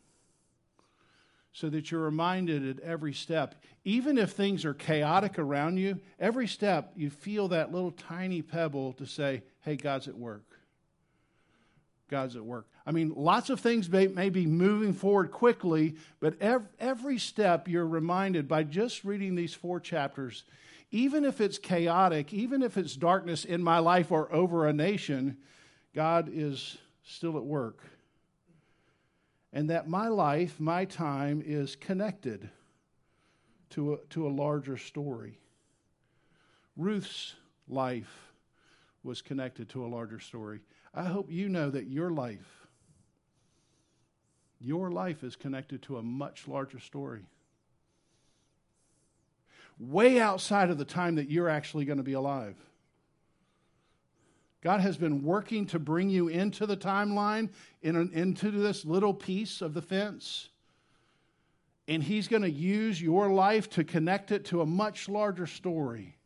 So 1.54 1.68
that 1.68 1.90
you're 1.90 2.00
reminded 2.00 2.66
at 2.66 2.82
every 2.82 3.12
step, 3.12 3.62
even 3.84 4.16
if 4.16 4.30
things 4.30 4.64
are 4.64 4.72
chaotic 4.72 5.38
around 5.38 5.76
you, 5.76 6.00
every 6.18 6.46
step 6.46 6.92
you 6.96 7.10
feel 7.10 7.48
that 7.48 7.70
little 7.70 7.90
tiny 7.90 8.40
pebble 8.40 8.94
to 8.94 9.04
say, 9.04 9.42
hey, 9.60 9.76
God's 9.76 10.08
at 10.08 10.16
work. 10.16 10.44
God's 12.08 12.36
at 12.36 12.44
work. 12.44 12.66
I 12.86 12.90
mean, 12.90 13.12
lots 13.16 13.50
of 13.50 13.60
things 13.60 13.88
may, 13.88 14.06
may 14.06 14.28
be 14.28 14.46
moving 14.46 14.92
forward 14.92 15.30
quickly, 15.30 15.96
but 16.20 16.40
every, 16.40 16.68
every 16.80 17.18
step 17.18 17.68
you're 17.68 17.86
reminded 17.86 18.48
by 18.48 18.64
just 18.64 19.04
reading 19.04 19.34
these 19.34 19.54
four 19.54 19.78
chapters, 19.78 20.44
even 20.90 21.24
if 21.24 21.40
it's 21.40 21.58
chaotic, 21.58 22.32
even 22.32 22.62
if 22.62 22.76
it's 22.76 22.96
darkness 22.96 23.44
in 23.44 23.62
my 23.62 23.78
life 23.78 24.10
or 24.10 24.32
over 24.32 24.66
a 24.66 24.72
nation, 24.72 25.36
God 25.94 26.30
is 26.32 26.78
still 27.04 27.36
at 27.36 27.44
work. 27.44 27.78
And 29.52 29.68
that 29.70 29.88
my 29.88 30.08
life, 30.08 30.58
my 30.58 30.84
time 30.84 31.42
is 31.44 31.76
connected 31.76 32.48
to 33.70 33.94
a, 33.94 33.96
to 34.10 34.26
a 34.26 34.30
larger 34.30 34.76
story. 34.76 35.38
Ruth's 36.76 37.34
life 37.68 38.32
was 39.02 39.20
connected 39.20 39.68
to 39.70 39.84
a 39.84 39.88
larger 39.88 40.20
story. 40.20 40.60
I 40.94 41.04
hope 41.04 41.30
you 41.30 41.48
know 41.48 41.70
that 41.70 41.88
your 41.88 42.10
life, 42.10 42.66
your 44.60 44.90
life 44.90 45.24
is 45.24 45.36
connected 45.36 45.82
to 45.82 45.96
a 45.98 46.02
much 46.02 46.46
larger 46.46 46.78
story. 46.78 47.26
Way 49.78 50.20
outside 50.20 50.70
of 50.70 50.78
the 50.78 50.84
time 50.84 51.16
that 51.16 51.30
you're 51.30 51.48
actually 51.48 51.84
going 51.84 51.98
to 51.98 52.04
be 52.04 52.12
alive. 52.12 52.56
God 54.62 54.80
has 54.80 54.96
been 54.96 55.22
working 55.22 55.66
to 55.66 55.78
bring 55.80 56.08
you 56.08 56.28
into 56.28 56.66
the 56.66 56.76
timeline, 56.76 57.50
in 57.82 57.96
an, 57.96 58.10
into 58.14 58.50
this 58.52 58.84
little 58.84 59.12
piece 59.12 59.60
of 59.60 59.74
the 59.74 59.82
fence. 59.82 60.48
And 61.88 62.02
He's 62.02 62.28
going 62.28 62.42
to 62.42 62.50
use 62.50 63.02
your 63.02 63.28
life 63.28 63.68
to 63.70 63.82
connect 63.82 64.30
it 64.30 64.44
to 64.46 64.60
a 64.60 64.66
much 64.66 65.08
larger 65.08 65.48
story. 65.48 66.16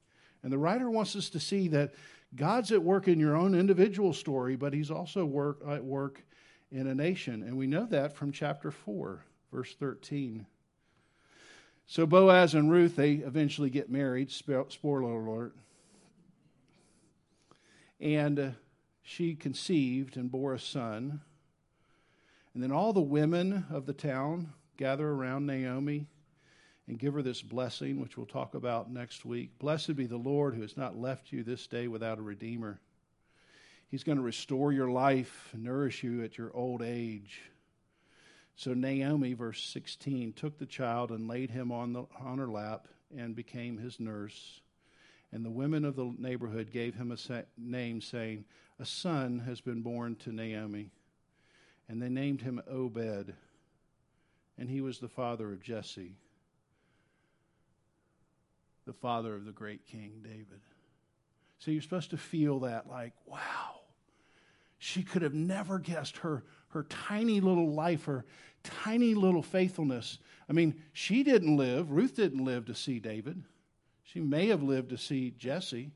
And 0.43 0.53
the 0.53 0.59
writer 0.59 0.91
wants 0.91 1.17
us 1.17 1.31
to 1.31 1.41
see 1.41 1.69
that 1.69 1.95
God's 2.35 2.73
at 2.73 2.83
work 2.83 3.09
in 3.09 3.19
your 3.19 3.35
own 3.35 3.55
individual 3.55 4.13
story, 4.13 4.55
but 4.55 4.75
He's 4.75 4.91
also 4.91 5.25
work, 5.25 5.63
at 5.67 5.83
work 5.83 6.23
in 6.71 6.87
a 6.87 6.95
nation. 6.95 7.43
And 7.43 7.57
we 7.57 7.67
know 7.67 7.87
that 7.87 8.15
from 8.15 8.33
chapter 8.33 8.71
4, 8.71 9.25
verse 9.51 9.75
13. 9.81 10.45
So 11.87 12.05
Boaz 12.05 12.55
and 12.55 12.71
Ruth, 12.71 12.97
they 12.97 13.13
eventually 13.13 13.71
get 13.71 13.89
married. 13.89 14.31
Spoiler 14.31 15.27
alert. 15.27 15.55
And 18.01 18.39
uh, 18.39 18.49
she 19.03 19.35
conceived 19.35 20.17
and 20.17 20.31
bore 20.31 20.53
a 20.53 20.59
son. 20.59 21.21
And 22.55 22.63
then 22.63 22.73
all 22.73 22.93
the 22.93 23.01
women 23.01 23.67
of 23.71 23.87
the 23.87 23.93
town 23.93 24.53
gather 24.77 25.09
around 25.09 25.47
Naomi 25.47 26.07
and 26.89 26.99
give 26.99 27.15
her 27.15 27.23
this 27.23 27.43
blessing, 27.43 28.01
which 28.01 28.17
we'll 28.17 28.27
talk 28.27 28.55
about 28.55 28.91
next 28.91 29.25
week. 29.25 29.59
Blessed 29.59 29.97
be 29.97 30.07
the 30.07 30.17
Lord 30.17 30.55
who 30.55 30.63
has 30.63 30.77
not 30.77 30.99
left 30.99 31.33
you 31.33 31.43
this 31.43 31.67
day 31.67 31.89
without 31.89 32.19
a 32.19 32.23
redeemer. 32.23 32.81
He's 33.89 34.05
going 34.05 34.19
to 34.19 34.25
restore 34.25 34.73
your 34.73 34.91
life, 34.91 35.51
and 35.53 35.65
nourish 35.65 36.03
you 36.03 36.25
at 36.25 36.39
your 36.39 36.55
old 36.55 36.83
age. 36.83 37.41
So 38.57 38.73
Naomi, 38.73 39.35
verse 39.35 39.63
16, 39.63 40.33
took 40.33 40.59
the 40.59 40.67
child 40.67 41.11
and 41.11 41.29
laid 41.29 41.51
him 41.51 41.71
on, 41.71 41.93
the, 41.93 42.05
on 42.19 42.39
her 42.39 42.49
lap 42.49 42.89
and 43.17 43.37
became 43.37 43.79
his 43.79 44.01
nurse. 44.01 44.61
And 45.33 45.45
the 45.45 45.51
women 45.51 45.85
of 45.85 45.97
the 45.97 46.15
neighborhood 46.19 46.71
gave 46.71 46.95
him 46.95 47.11
a 47.11 47.17
sa- 47.17 47.43
name, 47.59 48.01
saying, 48.01 48.45
A 48.81 48.85
son 48.85 49.41
has 49.41 49.61
been 49.61 49.83
born 49.83 50.17
to 50.17 50.33
Naomi. 50.33 50.91
And 51.89 52.01
they 52.01 52.09
named 52.09 52.43
him 52.43 52.63
Obed, 52.69 53.35
and 54.59 54.69
he 54.69 54.81
was 54.81 54.99
the 54.99 55.09
father 55.09 55.53
of 55.53 55.63
Jesse 55.63 56.17
the 58.87 58.93
father 58.93 59.35
of 59.35 59.45
the 59.45 59.53
great 59.53 59.85
King 59.85 60.21
David. 60.23 60.61
So 61.59 61.71
you're 61.71 61.83
supposed 61.83 62.11
to 62.11 62.17
feel 62.17 62.61
that 62.61 62.89
like, 62.89 63.13
wow, 63.27 63.81
she 64.79 65.03
could 65.03 65.23
have 65.23 65.35
never 65.35 65.79
guessed 65.79 66.19
her, 66.19 66.45
her 66.69 66.85
tiny 66.85 67.41
little 67.41 67.73
life, 67.73 68.05
her 68.05 68.25
tiny 68.63 69.15
little 69.15 69.43
faithfulness. 69.43 70.19
I 70.49 70.53
mean, 70.53 70.81
she 70.93 71.23
didn't 71.23 71.57
live, 71.57 71.91
Ruth 71.91 72.15
didn't 72.15 72.45
live 72.45 72.67
to 72.67 72.75
see 72.75 73.01
David. 73.01 73.43
She 74.13 74.21
may 74.21 74.49
have 74.49 74.63
lived 74.63 74.91
to 74.91 74.99
see 74.99 75.33
Jesse. 75.37 75.91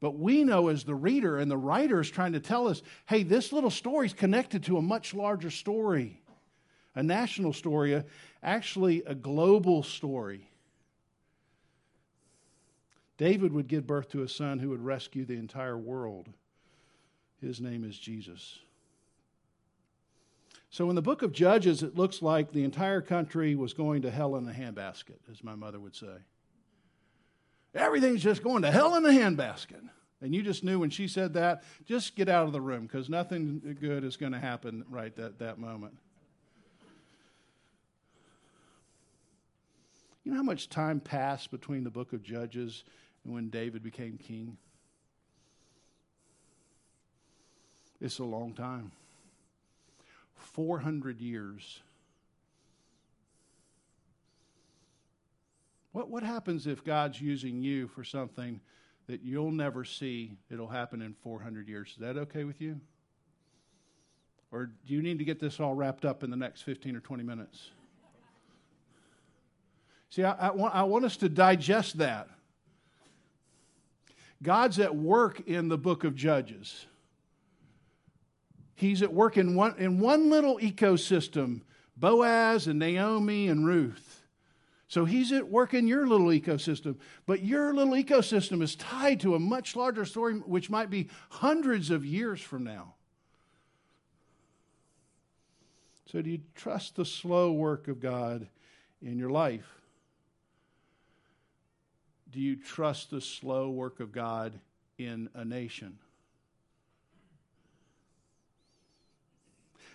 But 0.00 0.18
we 0.18 0.44
know 0.44 0.68
as 0.68 0.84
the 0.84 0.94
reader 0.94 1.38
and 1.38 1.50
the 1.50 1.56
writer 1.56 2.00
is 2.00 2.10
trying 2.10 2.32
to 2.32 2.40
tell 2.40 2.68
us 2.68 2.82
hey, 3.06 3.22
this 3.22 3.52
little 3.52 3.70
story 3.70 4.06
is 4.06 4.12
connected 4.12 4.64
to 4.64 4.76
a 4.76 4.82
much 4.82 5.14
larger 5.14 5.50
story, 5.50 6.20
a 6.94 7.02
national 7.02 7.52
story, 7.52 8.02
actually 8.42 9.02
a 9.04 9.14
global 9.14 9.82
story. 9.82 10.50
David 13.16 13.52
would 13.52 13.68
give 13.68 13.86
birth 13.86 14.10
to 14.10 14.22
a 14.22 14.28
son 14.28 14.58
who 14.58 14.68
would 14.70 14.84
rescue 14.84 15.24
the 15.24 15.38
entire 15.38 15.78
world. 15.78 16.28
His 17.40 17.60
name 17.60 17.84
is 17.84 17.98
Jesus. 17.98 18.58
So, 20.68 20.90
in 20.90 20.96
the 20.96 21.02
book 21.02 21.22
of 21.22 21.32
Judges, 21.32 21.82
it 21.82 21.96
looks 21.96 22.20
like 22.20 22.52
the 22.52 22.64
entire 22.64 23.00
country 23.00 23.54
was 23.54 23.72
going 23.72 24.02
to 24.02 24.10
hell 24.10 24.36
in 24.36 24.46
a 24.46 24.52
handbasket, 24.52 25.20
as 25.30 25.42
my 25.42 25.54
mother 25.54 25.80
would 25.80 25.94
say. 25.94 26.18
Everything's 27.76 28.22
just 28.22 28.42
going 28.42 28.62
to 28.62 28.70
hell 28.70 28.96
in 28.96 29.04
a 29.04 29.10
handbasket. 29.10 29.88
And 30.22 30.34
you 30.34 30.42
just 30.42 30.64
knew 30.64 30.80
when 30.80 30.90
she 30.90 31.08
said 31.08 31.34
that, 31.34 31.62
just 31.84 32.16
get 32.16 32.28
out 32.28 32.46
of 32.46 32.52
the 32.52 32.60
room 32.60 32.86
because 32.86 33.08
nothing 33.08 33.76
good 33.80 34.02
is 34.02 34.16
going 34.16 34.32
to 34.32 34.38
happen 34.38 34.84
right 34.88 35.16
at 35.18 35.38
that 35.40 35.58
moment. 35.58 35.96
You 40.24 40.32
know 40.32 40.38
how 40.38 40.42
much 40.42 40.68
time 40.68 41.00
passed 41.00 41.50
between 41.50 41.84
the 41.84 41.90
book 41.90 42.12
of 42.12 42.22
Judges 42.22 42.82
and 43.24 43.34
when 43.34 43.50
David 43.50 43.82
became 43.82 44.18
king. 44.18 44.56
It's 48.00 48.18
a 48.18 48.24
long 48.24 48.52
time 48.52 48.90
400 50.36 51.20
years. 51.20 51.80
What, 55.96 56.10
what 56.10 56.22
happens 56.22 56.66
if 56.66 56.84
God's 56.84 57.22
using 57.22 57.62
you 57.62 57.88
for 57.88 58.04
something 58.04 58.60
that 59.06 59.22
you'll 59.22 59.50
never 59.50 59.82
see? 59.82 60.36
It'll 60.50 60.68
happen 60.68 61.00
in 61.00 61.14
400 61.22 61.70
years. 61.70 61.92
Is 61.92 61.96
that 62.00 62.18
okay 62.18 62.44
with 62.44 62.60
you? 62.60 62.78
Or 64.52 64.66
do 64.66 64.92
you 64.92 65.00
need 65.00 65.18
to 65.20 65.24
get 65.24 65.40
this 65.40 65.58
all 65.58 65.74
wrapped 65.74 66.04
up 66.04 66.22
in 66.22 66.28
the 66.28 66.36
next 66.36 66.60
15 66.64 66.96
or 66.96 67.00
20 67.00 67.22
minutes? 67.22 67.70
See, 70.10 70.22
I, 70.22 70.48
I, 70.48 70.50
want, 70.50 70.74
I 70.74 70.82
want 70.82 71.06
us 71.06 71.16
to 71.16 71.30
digest 71.30 71.96
that. 71.96 72.28
God's 74.42 74.78
at 74.78 74.94
work 74.94 75.48
in 75.48 75.68
the 75.68 75.78
book 75.78 76.04
of 76.04 76.14
Judges. 76.14 76.84
He's 78.74 79.00
at 79.00 79.14
work 79.14 79.38
in 79.38 79.54
one, 79.54 79.74
in 79.78 79.98
one 79.98 80.28
little 80.28 80.58
ecosystem 80.58 81.62
Boaz 81.96 82.66
and 82.66 82.78
Naomi 82.78 83.48
and 83.48 83.66
Ruth. 83.66 84.25
So 84.88 85.04
he's 85.04 85.32
at 85.32 85.48
work 85.48 85.74
in 85.74 85.88
your 85.88 86.06
little 86.06 86.28
ecosystem, 86.28 86.96
but 87.26 87.44
your 87.44 87.74
little 87.74 87.94
ecosystem 87.94 88.62
is 88.62 88.76
tied 88.76 89.20
to 89.20 89.34
a 89.34 89.40
much 89.40 89.74
larger 89.74 90.04
story, 90.04 90.34
which 90.34 90.70
might 90.70 90.90
be 90.90 91.08
hundreds 91.30 91.90
of 91.90 92.04
years 92.04 92.40
from 92.40 92.62
now. 92.62 92.94
So, 96.10 96.22
do 96.22 96.30
you 96.30 96.40
trust 96.54 96.94
the 96.94 97.04
slow 97.04 97.50
work 97.50 97.88
of 97.88 97.98
God 97.98 98.46
in 99.02 99.18
your 99.18 99.30
life? 99.30 99.66
Do 102.30 102.40
you 102.40 102.54
trust 102.54 103.10
the 103.10 103.20
slow 103.20 103.70
work 103.70 103.98
of 103.98 104.12
God 104.12 104.60
in 104.98 105.28
a 105.34 105.44
nation? 105.44 105.98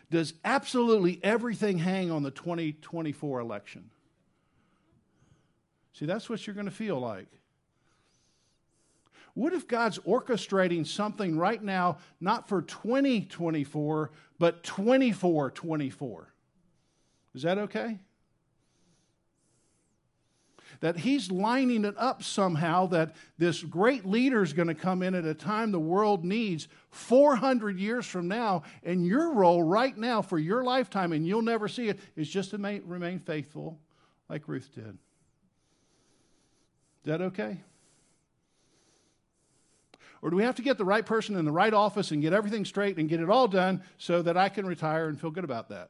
Does 0.10 0.34
absolutely 0.44 1.22
everything 1.24 1.78
hang 1.78 2.12
on 2.12 2.24
the 2.24 2.32
2024 2.32 3.40
election? 3.40 3.90
See, 5.94 6.06
that's 6.06 6.30
what 6.30 6.46
you're 6.46 6.54
going 6.54 6.66
to 6.66 6.72
feel 6.72 7.00
like. 7.00 7.28
What 9.34 9.54
if 9.54 9.68
God's 9.68 9.98
orchestrating 10.00 10.86
something 10.86 11.38
right 11.38 11.62
now, 11.62 11.98
not 12.20 12.50
for 12.50 12.62
2024, 12.62 14.12
but 14.40 14.64
2424? 14.64 16.34
Is 17.34 17.44
that 17.44 17.58
okay? 17.58 18.00
That 20.82 20.98
he's 20.98 21.32
lining 21.32 21.86
it 21.86 21.96
up 21.98 22.24
somehow 22.24 22.88
that 22.88 23.16
this 23.38 23.62
great 23.62 24.06
leader 24.06 24.42
is 24.42 24.52
going 24.52 24.68
to 24.68 24.76
come 24.76 25.04
in 25.04 25.14
at 25.16 25.26
a 25.26 25.34
time 25.34 25.72
the 25.72 25.80
world 25.80 26.26
needs 26.26 26.68
400 26.90 27.78
years 27.80 28.06
from 28.06 28.28
now, 28.28 28.64
and 28.84 29.06
your 29.06 29.32
role 29.34 29.64
right 29.64 29.98
now 29.98 30.22
for 30.22 30.40
your 30.40 30.64
lifetime, 30.64 31.14
and 31.14 31.26
you'll 31.26 31.42
never 31.42 31.68
see 31.68 31.88
it, 31.88 32.00
is 32.16 32.30
just 32.30 32.52
to 32.52 32.58
remain 32.58 33.20
faithful 33.20 33.80
like 34.28 34.48
Ruth 34.48 34.70
did. 34.74 34.98
Is 37.04 37.06
that 37.06 37.22
okay? 37.22 37.58
Or 40.22 40.30
do 40.30 40.36
we 40.36 40.44
have 40.44 40.56
to 40.56 40.62
get 40.62 40.78
the 40.78 40.86
right 40.86 41.06
person 41.06 41.36
in 41.36 41.46
the 41.46 41.52
right 41.52 41.74
office 41.74 42.12
and 42.12 42.22
get 42.22 42.32
everything 42.32 42.64
straight 42.64 42.98
and 42.98 43.10
get 43.10 43.20
it 43.20 43.30
all 43.30 43.48
done 43.48 43.82
so 43.98 44.22
that 44.22 44.38
I 44.38 44.50
can 44.50 44.68
retire 44.68 45.08
and 45.08 45.20
feel 45.20 45.32
good 45.32 45.44
about 45.44 45.70
that? 45.70 45.90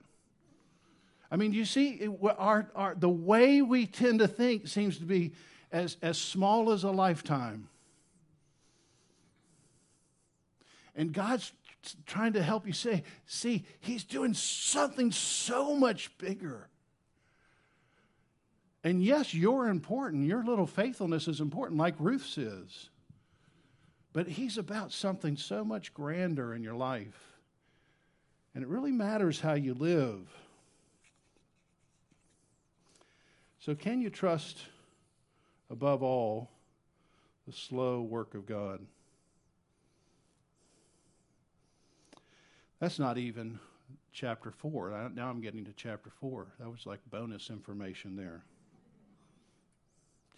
I 1.29 1.35
mean, 1.35 1.51
do 1.51 1.57
you 1.57 1.65
see, 1.65 2.07
our, 2.37 2.69
our, 2.75 2.95
the 2.95 3.09
way 3.09 3.61
we 3.61 3.85
tend 3.85 4.19
to 4.19 4.27
think 4.27 4.67
seems 4.67 4.97
to 4.99 5.05
be 5.05 5.33
as, 5.71 5.97
as 6.01 6.17
small 6.17 6.71
as 6.71 6.83
a 6.83 6.91
lifetime. 6.91 7.69
And 10.95 11.13
God's 11.13 11.53
trying 12.05 12.33
to 12.33 12.43
help 12.43 12.67
you 12.67 12.73
say, 12.73 13.03
see, 13.25 13.65
He's 13.79 14.03
doing 14.03 14.33
something 14.33 15.11
so 15.11 15.75
much 15.75 16.15
bigger. 16.17 16.67
And 18.83 19.03
yes, 19.03 19.33
you're 19.33 19.67
important. 19.67 20.25
Your 20.25 20.43
little 20.43 20.65
faithfulness 20.65 21.27
is 21.27 21.39
important, 21.39 21.79
like 21.79 21.95
Ruth's 21.99 22.37
is. 22.37 22.89
But 24.13 24.27
he's 24.27 24.57
about 24.57 24.91
something 24.91 25.37
so 25.37 25.63
much 25.63 25.93
grander 25.93 26.53
in 26.53 26.63
your 26.63 26.75
life. 26.75 27.37
And 28.53 28.63
it 28.63 28.67
really 28.67 28.91
matters 28.91 29.39
how 29.39 29.53
you 29.53 29.73
live. 29.73 30.27
So, 33.59 33.75
can 33.75 34.01
you 34.01 34.09
trust, 34.09 34.57
above 35.69 36.01
all, 36.01 36.49
the 37.47 37.53
slow 37.53 38.01
work 38.01 38.33
of 38.33 38.45
God? 38.45 38.81
That's 42.79 42.97
not 42.97 43.19
even 43.19 43.59
chapter 44.11 44.51
4. 44.51 45.11
Now 45.13 45.29
I'm 45.29 45.39
getting 45.39 45.63
to 45.65 45.73
chapter 45.73 46.09
4. 46.09 46.47
That 46.59 46.69
was 46.69 46.87
like 46.87 46.99
bonus 47.09 47.51
information 47.51 48.15
there. 48.15 48.43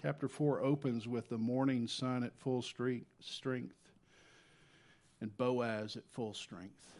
Chapter 0.04 0.28
4 0.28 0.62
opens 0.62 1.08
with 1.08 1.30
the 1.30 1.38
morning 1.38 1.88
sun 1.88 2.26
at 2.26 2.38
full 2.38 2.62
strength 2.62 3.76
and 5.22 5.38
Boaz 5.38 5.96
at 5.96 6.04
full 6.10 6.34
strength, 6.34 6.94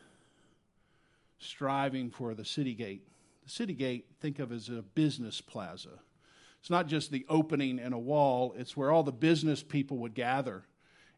striving 1.38 2.10
for 2.10 2.34
the 2.34 2.46
city 2.46 2.74
gate. 2.74 3.06
The 3.44 3.50
city 3.50 3.74
gate, 3.74 4.06
think 4.22 4.40
of 4.40 4.54
as 4.54 4.70
a 4.70 4.82
business 4.82 5.42
plaza. 5.42 6.00
It's 6.62 6.70
not 6.70 6.88
just 6.88 7.12
the 7.12 7.26
opening 7.28 7.78
in 7.78 7.92
a 7.92 8.00
wall, 8.00 8.56
it's 8.58 8.78
where 8.78 8.90
all 8.90 9.04
the 9.04 9.12
business 9.12 9.62
people 9.64 9.98
would 9.98 10.14
gather 10.14 10.64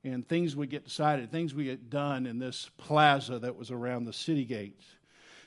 and 0.04 0.28
things 0.28 0.56
would 0.56 0.72
get 0.72 0.86
decided, 0.86 1.30
things 1.30 1.54
would 1.54 1.66
get 1.66 1.92
done 1.92 2.26
in 2.26 2.40
this 2.40 2.72
plaza 2.78 3.38
that 3.38 3.56
was 3.56 3.70
around 3.70 4.06
the 4.06 4.14
city 4.14 4.44
gate. 4.44 4.82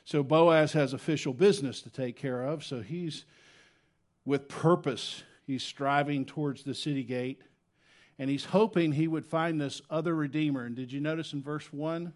So 0.05 0.22
Boaz 0.22 0.72
has 0.74 0.92
official 0.92 1.35
business 1.35 1.83
to 1.83 1.90
take 1.90 2.14
care 2.14 2.44
of, 2.44 2.62
so 2.62 2.81
he's 2.81 3.24
with 4.24 4.46
purpose 4.46 5.24
He's 5.49 5.63
striving 5.63 6.27
towards 6.27 6.63
the 6.63 6.75
city 6.75 7.03
gate, 7.03 7.41
and 8.19 8.29
he's 8.29 8.45
hoping 8.45 8.93
he 8.93 9.09
would 9.09 9.25
find 9.25 9.59
this 9.59 9.81
other 9.89 10.15
Redeemer. 10.15 10.67
And 10.67 10.77
did 10.77 10.93
you 10.93 11.01
notice 11.01 11.33
in 11.33 11.43
verse 11.43 11.73
1? 11.73 12.13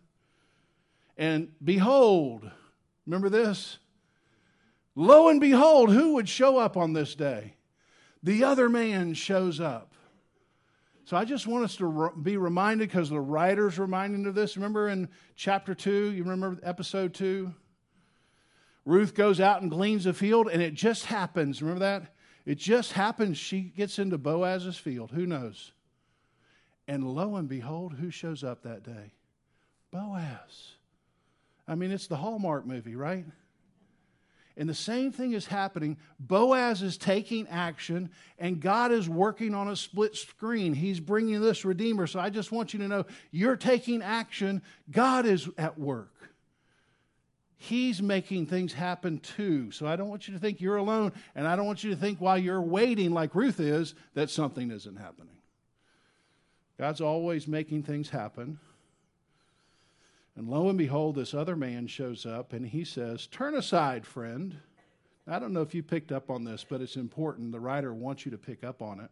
And 1.17 1.49
behold, 1.65 2.51
remember 3.07 3.31
this? 3.31 3.79
Lo 4.95 5.31
and 5.31 5.41
behold, 5.41 5.91
who 5.91 6.13
would 6.13 6.29
show 6.29 6.59
up 6.59 6.77
on 6.77 6.93
this 6.93 7.15
day? 7.15 7.55
The 8.23 8.45
other 8.45 8.69
man 8.69 9.15
shows 9.15 9.61
up. 9.61 9.95
So 11.07 11.17
I 11.17 11.25
just 11.25 11.47
want 11.47 11.65
us 11.65 11.77
to 11.77 12.13
be 12.21 12.37
reminded 12.37 12.91
because 12.91 13.09
the 13.09 13.19
writer's 13.19 13.79
reminding 13.79 14.27
of 14.27 14.35
this. 14.35 14.59
Remember 14.59 14.91
in 14.91 15.09
chapter 15.37 15.75
2, 15.75 16.11
you 16.11 16.23
remember 16.23 16.61
episode 16.63 17.15
2? 17.15 17.51
Ruth 18.85 19.15
goes 19.15 19.41
out 19.41 19.63
and 19.63 19.71
gleans 19.71 20.05
a 20.05 20.13
field, 20.13 20.51
and 20.53 20.61
it 20.61 20.75
just 20.75 21.07
happens. 21.07 21.63
Remember 21.63 21.81
that? 21.81 22.15
It 22.45 22.59
just 22.59 22.93
happens 22.93 23.39
she 23.39 23.61
gets 23.61 23.99
into 23.99 24.19
Boaz's 24.19 24.77
field. 24.77 25.13
Who 25.13 25.27
knows? 25.27 25.73
And 26.89 27.15
lo 27.15 27.37
and 27.37 27.49
behold, 27.49 27.95
who 27.95 28.11
shows 28.11 28.43
up 28.43 28.63
that 28.63 28.83
day? 28.83 29.13
Boaz. 29.93 30.73
I 31.69 31.75
mean, 31.75 31.93
it's 31.93 32.09
the 32.09 32.17
Hallmark 32.17 32.67
movie, 32.67 32.97
right? 32.97 33.25
And 34.57 34.69
the 34.69 34.75
same 34.75 35.13
thing 35.13 35.33
is 35.33 35.47
happening. 35.47 35.97
Boaz 36.19 36.83
is 36.83 36.99
taking 36.99 37.49
action, 37.49 38.11
and 38.39 38.61
God 38.61 38.93
is 38.93 39.09
working 39.09 39.55
on 39.55 39.69
a 39.69 39.77
split 39.77 40.15
screen. 40.17 40.75
He's 40.75 41.01
bringing 41.01 41.41
this 41.41 41.65
Redeemer. 41.65 42.07
So 42.07 42.21
I 42.21 42.29
just 42.29 42.53
want 42.53 42.75
you 42.75 42.81
to 42.81 42.89
know 42.89 43.07
you're 43.31 43.57
taking 43.57 44.03
action, 44.03 44.61
God 44.91 45.25
is 45.25 45.49
at 45.57 45.79
work. 45.79 46.13
He's 47.63 48.03
making 48.03 48.47
things 48.47 48.73
happen 48.73 49.21
too. 49.21 49.71
So 49.71 49.87
I 49.87 49.95
don't 49.95 50.09
want 50.09 50.27
you 50.27 50.35
to 50.35 50.41
think 50.41 50.61
you're 50.61 50.79
alone, 50.79 51.13
and 51.37 51.47
I 51.47 51.55
don't 51.55 51.65
want 51.65 51.85
you 51.85 51.91
to 51.91 51.97
think 51.97 52.21
while 52.21 52.37
you're 52.37 52.61
waiting, 52.61 53.13
like 53.13 53.37
Ruth 53.37 53.61
is, 53.61 53.95
that 54.15 54.31
something 54.31 54.73
isn't 54.73 54.97
happening. 54.97 55.37
God's 56.77 57.01
always 57.01 57.47
making 57.47 57.85
things 57.85 58.11
happen. 58.11 58.59
And 60.35 60.49
lo 60.49 60.71
and 60.71 60.77
behold, 60.77 61.15
this 61.15 61.35
other 61.35 61.55
man 61.55 61.87
shows 61.87 62.27
up 62.27 62.53
and 62.53 62.67
he 62.67 62.83
says, 62.83 63.29
Turn 63.29 63.55
aside, 63.55 64.05
friend. 64.05 64.57
I 65.29 65.39
don't 65.39 65.53
know 65.53 65.63
if 65.63 65.73
you 65.73 65.85
picked 65.85 66.11
up 66.11 66.31
on 66.31 66.43
this, 66.43 66.67
but 66.69 66.81
it's 66.81 66.97
important. 66.97 67.53
The 67.53 67.61
writer 67.61 67.95
wants 67.95 68.25
you 68.25 68.33
to 68.33 68.39
pick 68.39 68.65
up 68.65 68.83
on 68.83 68.99
it. 68.99 69.11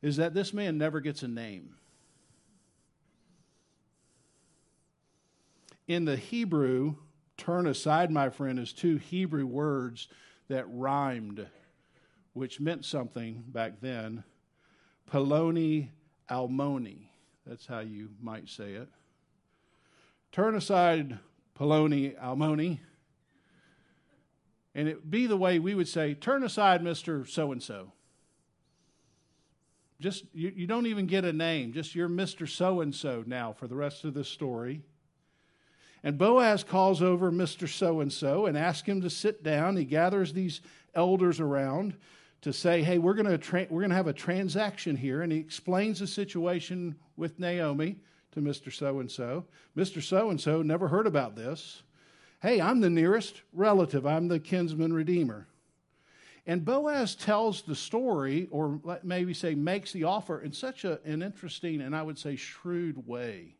Is 0.00 0.16
that 0.16 0.32
this 0.32 0.54
man 0.54 0.78
never 0.78 1.00
gets 1.00 1.22
a 1.22 1.28
name. 1.28 1.74
In 5.88 6.04
the 6.04 6.16
Hebrew, 6.16 6.96
turn 7.38 7.66
aside, 7.66 8.10
my 8.10 8.28
friend, 8.28 8.58
is 8.58 8.72
two 8.72 8.98
Hebrew 8.98 9.46
words 9.46 10.08
that 10.48 10.66
rhymed, 10.68 11.46
which 12.34 12.60
meant 12.60 12.84
something 12.84 13.42
back 13.48 13.80
then. 13.80 14.22
Poloni 15.10 15.88
Almoni. 16.30 17.08
That's 17.46 17.66
how 17.66 17.80
you 17.80 18.10
might 18.20 18.50
say 18.50 18.74
it. 18.74 18.88
Turn 20.30 20.54
aside, 20.54 21.18
Poloni 21.58 22.20
Almoni. 22.20 22.80
And 24.74 24.86
it 24.86 25.10
be 25.10 25.26
the 25.26 25.36
way 25.36 25.58
we 25.58 25.74
would 25.74 25.88
say, 25.88 26.12
turn 26.12 26.44
aside, 26.44 26.82
Mr. 26.82 27.26
So 27.26 27.50
and 27.50 27.62
so. 27.62 27.92
Just, 30.00 30.24
you, 30.34 30.52
you 30.54 30.66
don't 30.66 30.86
even 30.86 31.06
get 31.06 31.24
a 31.24 31.32
name. 31.32 31.72
Just 31.72 31.94
you're 31.94 32.08
Mr. 32.08 32.46
So 32.46 32.82
and 32.82 32.94
so 32.94 33.24
now 33.26 33.52
for 33.52 33.66
the 33.66 33.74
rest 33.74 34.04
of 34.04 34.12
this 34.12 34.28
story. 34.28 34.82
And 36.04 36.16
Boaz 36.16 36.62
calls 36.62 37.02
over 37.02 37.30
Mr. 37.30 37.68
So 37.68 38.00
and 38.00 38.12
so 38.12 38.46
and 38.46 38.56
asks 38.56 38.88
him 38.88 39.00
to 39.02 39.10
sit 39.10 39.42
down. 39.42 39.76
He 39.76 39.84
gathers 39.84 40.32
these 40.32 40.60
elders 40.94 41.40
around 41.40 41.96
to 42.42 42.52
say, 42.52 42.82
hey, 42.82 42.98
we're 42.98 43.14
going 43.14 43.38
tra- 43.38 43.66
we're 43.68 43.80
going 43.80 43.90
to 43.90 43.96
have 43.96 44.06
a 44.06 44.12
transaction 44.12 44.96
here. 44.96 45.22
And 45.22 45.32
he 45.32 45.38
explains 45.38 45.98
the 45.98 46.06
situation 46.06 46.94
with 47.16 47.40
Naomi 47.40 47.96
to 48.32 48.40
Mr. 48.40 48.72
So 48.72 49.00
and 49.00 49.10
so. 49.10 49.44
Mr. 49.76 50.02
So 50.02 50.30
and 50.30 50.40
so 50.40 50.62
never 50.62 50.88
heard 50.88 51.06
about 51.06 51.34
this. 51.34 51.82
Hey, 52.40 52.60
I'm 52.60 52.80
the 52.80 52.90
nearest 52.90 53.42
relative, 53.52 54.06
I'm 54.06 54.28
the 54.28 54.38
kinsman 54.38 54.92
redeemer. 54.92 55.48
And 56.46 56.64
Boaz 56.64 57.14
tells 57.14 57.62
the 57.62 57.74
story, 57.74 58.48
or 58.50 58.80
maybe 59.02 59.34
say 59.34 59.54
makes 59.54 59.92
the 59.92 60.04
offer 60.04 60.40
in 60.40 60.52
such 60.52 60.84
a, 60.84 60.98
an 61.04 61.22
interesting 61.22 61.82
and 61.82 61.94
I 61.94 62.02
would 62.02 62.16
say 62.16 62.36
shrewd 62.36 63.06
way 63.06 63.57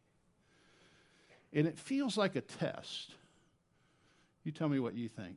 and 1.52 1.66
it 1.66 1.78
feels 1.78 2.16
like 2.16 2.36
a 2.36 2.40
test. 2.40 3.14
You 4.44 4.52
tell 4.52 4.68
me 4.68 4.78
what 4.80 4.94
you 4.94 5.08
think. 5.08 5.36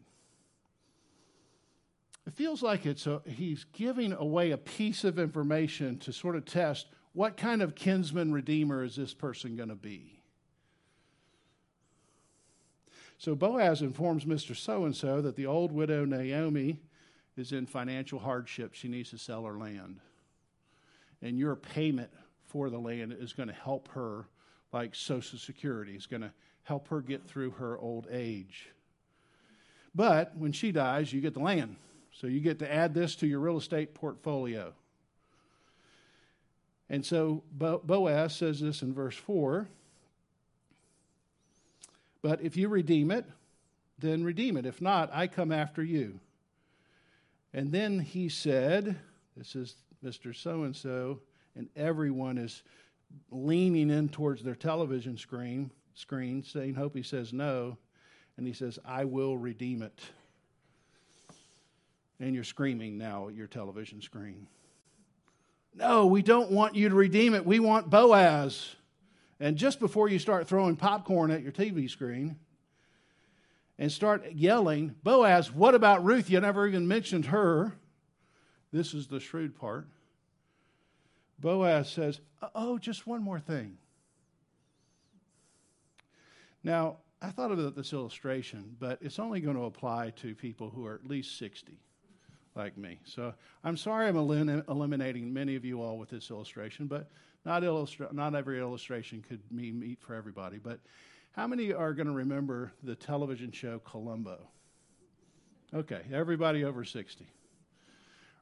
it 2.27 2.33
feels 2.33 2.61
like 2.61 2.85
it's 2.85 3.07
a, 3.07 3.21
he's 3.25 3.65
giving 3.73 4.13
away 4.13 4.51
a 4.51 4.57
piece 4.57 5.03
of 5.03 5.17
information 5.19 5.97
to 5.99 6.13
sort 6.13 6.35
of 6.35 6.45
test 6.45 6.87
what 7.13 7.35
kind 7.35 7.61
of 7.61 7.75
kinsman 7.75 8.31
redeemer 8.31 8.83
is 8.83 8.95
this 8.95 9.13
person 9.13 9.55
going 9.57 9.69
to 9.69 9.75
be. 9.75 10.21
So 13.17 13.35
Boaz 13.35 13.81
informs 13.81 14.25
Mr. 14.25 14.55
So 14.55 14.85
and 14.85 14.95
so 14.95 15.21
that 15.21 15.35
the 15.35 15.45
old 15.45 15.71
widow 15.71 16.05
Naomi 16.05 16.79
is 17.37 17.51
in 17.51 17.65
financial 17.65 18.17
hardship. 18.17 18.73
She 18.73 18.87
needs 18.87 19.11
to 19.11 19.17
sell 19.17 19.43
her 19.45 19.57
land. 19.57 19.99
And 21.21 21.37
your 21.37 21.55
payment 21.55 22.09
for 22.47 22.69
the 22.69 22.79
land 22.79 23.15
is 23.17 23.33
going 23.33 23.49
to 23.49 23.53
help 23.53 23.89
her, 23.89 24.25
like 24.71 24.95
Social 24.95 25.37
Security, 25.37 25.95
is 25.95 26.07
going 26.07 26.21
to 26.21 26.31
help 26.63 26.87
her 26.89 27.01
get 27.01 27.27
through 27.27 27.51
her 27.51 27.77
old 27.77 28.07
age. 28.11 28.69
But 29.93 30.37
when 30.37 30.51
she 30.51 30.71
dies, 30.71 31.11
you 31.11 31.21
get 31.21 31.33
the 31.33 31.41
land. 31.41 31.75
So 32.13 32.27
you 32.27 32.39
get 32.39 32.59
to 32.59 32.71
add 32.71 32.93
this 32.93 33.15
to 33.17 33.27
your 33.27 33.39
real 33.39 33.57
estate 33.57 33.93
portfolio. 33.93 34.73
And 36.89 37.05
so 37.05 37.43
Boaz 37.51 38.35
says 38.35 38.59
this 38.59 38.81
in 38.81 38.93
verse 38.93 39.15
4 39.15 39.67
But 42.21 42.41
if 42.41 42.57
you 42.57 42.67
redeem 42.67 43.11
it, 43.11 43.25
then 43.97 44.23
redeem 44.23 44.57
it. 44.57 44.65
If 44.65 44.81
not, 44.81 45.09
I 45.13 45.27
come 45.27 45.51
after 45.51 45.83
you. 45.83 46.19
And 47.53 47.71
then 47.71 47.99
he 47.99 48.29
said, 48.29 48.97
This 49.37 49.55
is 49.55 49.75
Mr. 50.03 50.35
So 50.35 50.63
and 50.63 50.75
so, 50.75 51.19
and 51.55 51.69
everyone 51.75 52.37
is 52.37 52.61
leaning 53.31 53.89
in 53.89 54.09
towards 54.09 54.43
their 54.43 54.55
television 54.55 55.17
screen, 55.17 55.71
screen 55.93 56.43
saying, 56.43 56.75
Hope 56.75 56.95
he 56.95 57.03
says 57.03 57.33
no. 57.33 57.77
And 58.37 58.47
he 58.47 58.53
says, 58.53 58.79
I 58.85 59.05
will 59.05 59.37
redeem 59.37 59.81
it. 59.81 59.99
And 62.19 62.33
you're 62.33 62.43
screaming 62.43 62.97
now 62.97 63.27
at 63.27 63.35
your 63.35 63.47
television 63.47 64.01
screen. 64.01 64.47
No, 65.73 66.05
we 66.05 66.21
don't 66.21 66.51
want 66.51 66.75
you 66.75 66.89
to 66.89 66.95
redeem 66.95 67.33
it. 67.33 67.45
We 67.45 67.59
want 67.59 67.89
Boaz. 67.89 68.75
And 69.39 69.57
just 69.57 69.79
before 69.79 70.07
you 70.07 70.19
start 70.19 70.47
throwing 70.47 70.75
popcorn 70.75 71.31
at 71.31 71.41
your 71.41 71.51
TV 71.51 71.89
screen 71.89 72.37
and 73.79 73.91
start 73.91 74.33
yelling, 74.33 74.95
Boaz, 75.03 75.51
what 75.51 75.73
about 75.73 76.03
Ruth? 76.03 76.29
You 76.29 76.39
never 76.39 76.67
even 76.67 76.87
mentioned 76.87 77.27
her. 77.27 77.73
This 78.71 78.93
is 78.93 79.07
the 79.07 79.19
shrewd 79.19 79.55
part. 79.55 79.87
Boaz 81.41 81.89
says, 81.89 82.21
Oh, 82.55 82.77
just 82.77 83.05
one 83.05 83.21
more 83.21 83.39
thing. 83.39 83.77
Now, 86.63 86.97
I 87.21 87.29
thought 87.29 87.51
about 87.51 87.75
this 87.75 87.93
illustration, 87.93 88.75
but 88.79 88.99
it's 89.01 89.19
only 89.19 89.41
going 89.41 89.55
to 89.55 89.65
apply 89.65 90.11
to 90.17 90.33
people 90.33 90.69
who 90.69 90.85
are 90.85 90.95
at 90.95 91.07
least 91.07 91.37
60 91.37 91.79
like 92.55 92.77
me. 92.77 92.99
So 93.05 93.33
I'm 93.63 93.77
sorry 93.77 94.07
I'm 94.07 94.17
elim- 94.17 94.63
eliminating 94.67 95.31
many 95.31 95.55
of 95.55 95.63
you 95.63 95.81
all 95.81 95.97
with 95.97 96.09
this 96.09 96.29
illustration, 96.29 96.87
but 96.87 97.09
not, 97.45 97.63
illustra- 97.63 98.11
not 98.11 98.35
every 98.35 98.59
illustration 98.59 99.23
could 99.27 99.41
be 99.55 99.71
meet 99.71 100.01
for 100.01 100.15
everybody. 100.15 100.57
But 100.57 100.79
how 101.31 101.47
many 101.47 101.73
are 101.73 101.93
going 101.93 102.07
to 102.07 102.13
remember 102.13 102.71
the 102.83 102.95
television 102.95 103.51
show 103.51 103.79
Columbo? 103.79 104.47
Okay, 105.73 106.01
everybody 106.11 106.63
over 106.65 106.83
60. 106.83 107.25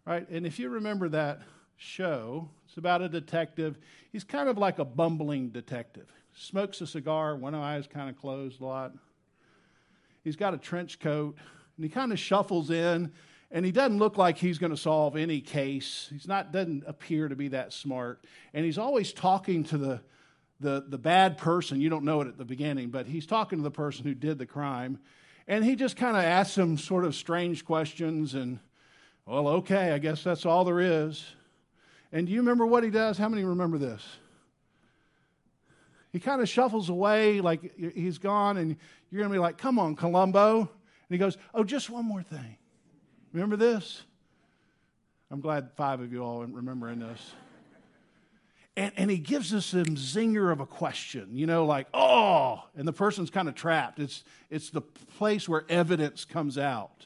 Right, 0.05 0.27
and 0.29 0.45
if 0.45 0.57
you 0.57 0.69
remember 0.69 1.09
that 1.09 1.41
show, 1.79 2.49
it's 2.67 2.77
about 2.77 3.01
a 3.01 3.09
detective. 3.09 3.79
He's 4.11 4.23
kind 4.23 4.47
of 4.47 4.57
like 4.57 4.77
a 4.79 4.85
bumbling 4.85 5.49
detective. 5.49 6.11
Smokes 6.35 6.81
a 6.81 6.87
cigar, 6.87 7.35
one 7.35 7.55
eye 7.55 7.77
is 7.77 7.87
kind 7.87 8.09
of 8.09 8.17
closed 8.17 8.61
a 8.61 8.65
lot. 8.65 8.93
He's 10.23 10.35
got 10.35 10.53
a 10.53 10.57
trench 10.57 10.99
coat, 10.99 11.35
and 11.75 11.83
he 11.83 11.89
kind 11.89 12.11
of 12.11 12.19
shuffles 12.19 12.69
in 12.69 13.11
and 13.51 13.65
he 13.65 13.71
doesn't 13.71 13.97
look 13.97 14.17
like 14.17 14.37
he's 14.37 14.59
going 14.59 14.71
to 14.71 14.77
solve 14.77 15.15
any 15.15 15.41
case. 15.41 16.07
He's 16.11 16.27
not 16.27 16.51
doesn't 16.51 16.83
appear 16.85 17.27
to 17.27 17.35
be 17.35 17.49
that 17.49 17.73
smart, 17.73 18.23
and 18.53 18.63
he's 18.63 18.77
always 18.77 19.11
talking 19.11 19.63
to 19.65 19.77
the 19.77 20.01
the 20.59 20.85
the 20.87 20.97
bad 20.97 21.37
person. 21.37 21.81
You 21.81 21.89
don't 21.89 22.03
know 22.03 22.21
it 22.21 22.27
at 22.27 22.37
the 22.37 22.45
beginning, 22.45 22.89
but 22.89 23.07
he's 23.07 23.25
talking 23.25 23.59
to 23.59 23.63
the 23.63 23.71
person 23.71 24.05
who 24.05 24.13
did 24.13 24.37
the 24.37 24.45
crime, 24.45 24.99
and 25.47 25.65
he 25.65 25.75
just 25.75 25.95
kind 25.95 26.15
of 26.15 26.23
asks 26.23 26.57
him 26.57 26.77
sort 26.77 27.05
of 27.05 27.15
strange 27.15 27.65
questions 27.65 28.35
and 28.35 28.59
well, 29.25 29.47
okay, 29.47 29.91
I 29.91 29.99
guess 29.99 30.23
that's 30.23 30.45
all 30.45 30.65
there 30.65 30.79
is. 30.79 31.23
And 32.11 32.25
do 32.25 32.33
you 32.33 32.39
remember 32.39 32.65
what 32.65 32.83
he 32.83 32.89
does? 32.89 33.17
How 33.17 33.29
many 33.29 33.43
remember 33.43 33.77
this? 33.77 34.03
He 36.11 36.19
kind 36.19 36.41
of 36.41 36.49
shuffles 36.49 36.89
away 36.89 37.39
like 37.39 37.77
he's 37.77 38.17
gone, 38.17 38.57
and 38.57 38.75
you're 39.11 39.19
going 39.19 39.29
to 39.29 39.33
be 39.33 39.39
like, 39.39 39.57
come 39.57 39.77
on, 39.77 39.95
Columbo. 39.95 40.59
And 40.59 40.67
he 41.09 41.17
goes, 41.17 41.37
oh, 41.53 41.63
just 41.63 41.89
one 41.89 42.05
more 42.05 42.23
thing. 42.23 42.57
Remember 43.31 43.55
this? 43.55 44.01
I'm 45.31 45.41
glad 45.41 45.69
five 45.75 46.01
of 46.01 46.11
you 46.11 46.23
all 46.23 46.41
are 46.41 46.47
remembering 46.47 46.99
this. 46.99 47.33
And, 48.75 48.91
and 48.95 49.11
he 49.11 49.17
gives 49.17 49.53
us 49.53 49.67
some 49.67 49.83
zinger 49.83 50.51
of 50.51 50.61
a 50.61 50.65
question, 50.65 51.29
you 51.33 51.45
know, 51.45 51.65
like, 51.65 51.87
oh, 51.93 52.63
and 52.75 52.87
the 52.87 52.93
person's 52.93 53.29
kind 53.29 53.47
of 53.47 53.53
trapped. 53.53 53.99
It's, 53.99 54.23
it's 54.49 54.69
the 54.69 54.81
place 54.81 55.47
where 55.47 55.65
evidence 55.69 56.25
comes 56.25 56.57
out. 56.57 57.05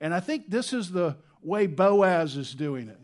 And 0.00 0.12
I 0.12 0.20
think 0.20 0.50
this 0.50 0.72
is 0.72 0.90
the 0.90 1.16
way 1.42 1.66
Boaz 1.66 2.36
is 2.36 2.54
doing 2.54 2.88
it. 2.88 3.00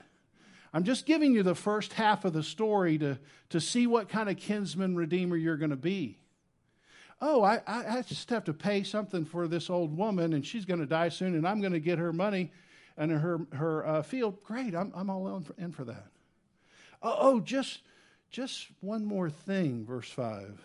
I'm 0.72 0.84
just 0.84 1.04
giving 1.04 1.34
you 1.34 1.42
the 1.42 1.54
first 1.54 1.92
half 1.92 2.24
of 2.24 2.32
the 2.32 2.42
story 2.42 2.98
to, 2.98 3.18
to 3.50 3.60
see 3.60 3.86
what 3.86 4.08
kind 4.08 4.30
of 4.30 4.36
kinsman 4.36 4.96
redeemer 4.96 5.36
you're 5.36 5.56
going 5.56 5.70
to 5.70 5.76
be 5.76 6.18
oh, 7.22 7.42
I, 7.44 7.60
I 7.66 8.02
just 8.02 8.28
have 8.30 8.44
to 8.44 8.52
pay 8.52 8.82
something 8.82 9.24
for 9.24 9.46
this 9.46 9.70
old 9.70 9.96
woman 9.96 10.32
and 10.32 10.44
she's 10.44 10.64
going 10.64 10.80
to 10.80 10.86
die 10.86 11.08
soon 11.08 11.36
and 11.36 11.46
I'm 11.46 11.60
going 11.60 11.72
to 11.72 11.80
get 11.80 11.98
her 11.98 12.12
money 12.12 12.50
and 12.96 13.12
her, 13.12 13.46
her 13.52 13.86
uh, 13.86 14.02
field. 14.02 14.42
Great, 14.42 14.74
I'm, 14.74 14.92
I'm 14.94 15.08
all 15.08 15.36
in 15.36 15.44
for, 15.44 15.54
in 15.56 15.72
for 15.72 15.84
that. 15.84 16.08
Oh, 17.00 17.16
oh, 17.18 17.40
just, 17.40 17.80
just 18.30 18.66
one 18.80 19.04
more 19.04 19.30
thing, 19.30 19.86
verse 19.86 20.10
5. 20.10 20.60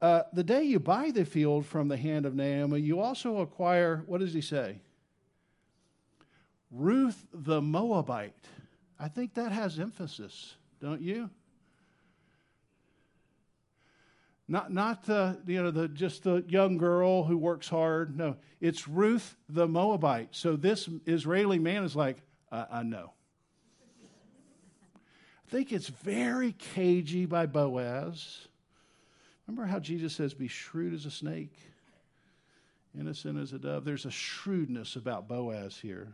Uh, 0.00 0.22
the 0.32 0.42
day 0.42 0.62
you 0.62 0.80
buy 0.80 1.10
the 1.10 1.26
field 1.26 1.66
from 1.66 1.88
the 1.88 1.98
hand 1.98 2.24
of 2.24 2.34
Naomi, 2.34 2.80
you 2.80 3.00
also 3.00 3.38
acquire, 3.38 4.02
what 4.06 4.20
does 4.20 4.32
he 4.32 4.40
say? 4.40 4.80
Ruth 6.70 7.26
the 7.34 7.60
Moabite. 7.60 8.46
I 9.00 9.08
think 9.08 9.34
that 9.34 9.50
has 9.50 9.80
emphasis, 9.80 10.54
don't 10.80 11.00
you? 11.00 11.30
Not, 14.46 14.72
not 14.72 15.04
the, 15.04 15.38
you 15.46 15.62
know, 15.62 15.70
the, 15.70 15.88
just 15.88 16.24
the 16.24 16.44
young 16.48 16.76
girl 16.76 17.22
who 17.22 17.38
works 17.38 17.68
hard. 17.68 18.16
No, 18.18 18.36
it's 18.60 18.86
Ruth 18.86 19.36
the 19.48 19.66
Moabite. 19.66 20.28
So 20.32 20.56
this 20.56 20.88
Israeli 21.06 21.58
man 21.58 21.84
is 21.84 21.96
like, 21.96 22.18
I, 22.52 22.66
I 22.70 22.82
know. 22.82 23.12
I 25.46 25.50
think 25.50 25.72
it's 25.72 25.88
very 25.88 26.52
cagey 26.52 27.26
by 27.26 27.46
Boaz. 27.46 28.48
Remember 29.46 29.66
how 29.66 29.78
Jesus 29.78 30.14
says, 30.14 30.34
Be 30.34 30.48
shrewd 30.48 30.92
as 30.94 31.06
a 31.06 31.10
snake, 31.10 31.56
innocent 32.98 33.38
as 33.38 33.52
a 33.52 33.58
dove? 33.58 33.84
There's 33.84 34.04
a 34.04 34.10
shrewdness 34.10 34.94
about 34.96 35.26
Boaz 35.26 35.78
here. 35.80 36.12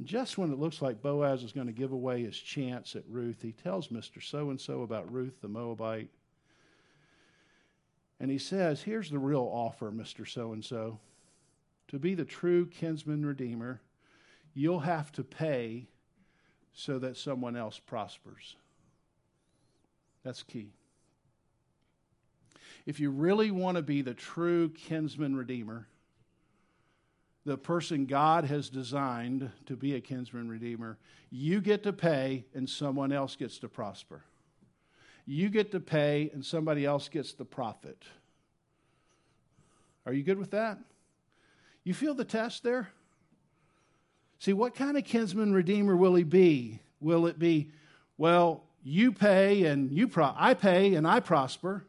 And 0.00 0.08
just 0.08 0.38
when 0.38 0.50
it 0.50 0.58
looks 0.58 0.80
like 0.80 1.02
Boaz 1.02 1.42
is 1.42 1.52
going 1.52 1.66
to 1.66 1.74
give 1.74 1.92
away 1.92 2.22
his 2.22 2.38
chance 2.38 2.96
at 2.96 3.02
Ruth, 3.06 3.42
he 3.42 3.52
tells 3.52 3.88
Mr. 3.88 4.22
So 4.22 4.48
and 4.48 4.58
so 4.58 4.80
about 4.80 5.12
Ruth 5.12 5.42
the 5.42 5.48
Moabite. 5.48 6.08
And 8.18 8.30
he 8.30 8.38
says, 8.38 8.80
Here's 8.80 9.10
the 9.10 9.18
real 9.18 9.46
offer, 9.52 9.92
Mr. 9.92 10.26
So 10.26 10.54
and 10.54 10.64
so. 10.64 11.00
To 11.88 11.98
be 11.98 12.14
the 12.14 12.24
true 12.24 12.64
kinsman 12.64 13.26
redeemer, 13.26 13.82
you'll 14.54 14.80
have 14.80 15.12
to 15.12 15.22
pay 15.22 15.86
so 16.72 16.98
that 16.98 17.18
someone 17.18 17.54
else 17.54 17.78
prospers. 17.78 18.56
That's 20.24 20.42
key. 20.42 20.72
If 22.86 23.00
you 23.00 23.10
really 23.10 23.50
want 23.50 23.76
to 23.76 23.82
be 23.82 24.00
the 24.00 24.14
true 24.14 24.70
kinsman 24.70 25.36
redeemer, 25.36 25.88
the 27.50 27.58
person 27.58 28.06
God 28.06 28.44
has 28.44 28.68
designed 28.68 29.50
to 29.66 29.74
be 29.74 29.96
a 29.96 30.00
kinsman 30.00 30.48
redeemer, 30.48 30.98
you 31.32 31.60
get 31.60 31.82
to 31.82 31.92
pay 31.92 32.44
and 32.54 32.70
someone 32.70 33.10
else 33.10 33.34
gets 33.34 33.58
to 33.58 33.68
prosper. 33.68 34.22
You 35.26 35.48
get 35.48 35.72
to 35.72 35.80
pay 35.80 36.30
and 36.32 36.46
somebody 36.46 36.86
else 36.86 37.08
gets 37.08 37.32
the 37.32 37.44
profit. 37.44 38.04
Are 40.06 40.12
you 40.12 40.22
good 40.22 40.38
with 40.38 40.52
that? 40.52 40.78
You 41.82 41.92
feel 41.92 42.14
the 42.14 42.24
test 42.24 42.62
there? 42.62 42.88
See, 44.38 44.52
what 44.52 44.76
kind 44.76 44.96
of 44.96 45.04
kinsman 45.04 45.52
redeemer 45.52 45.96
will 45.96 46.14
he 46.14 46.22
be? 46.22 46.78
Will 47.00 47.26
it 47.26 47.36
be, 47.36 47.72
well, 48.16 48.62
you 48.84 49.10
pay 49.10 49.64
and 49.64 49.90
you 49.90 50.06
pro- 50.06 50.34
I 50.36 50.54
pay 50.54 50.94
and 50.94 51.04
I 51.04 51.18
prosper, 51.18 51.84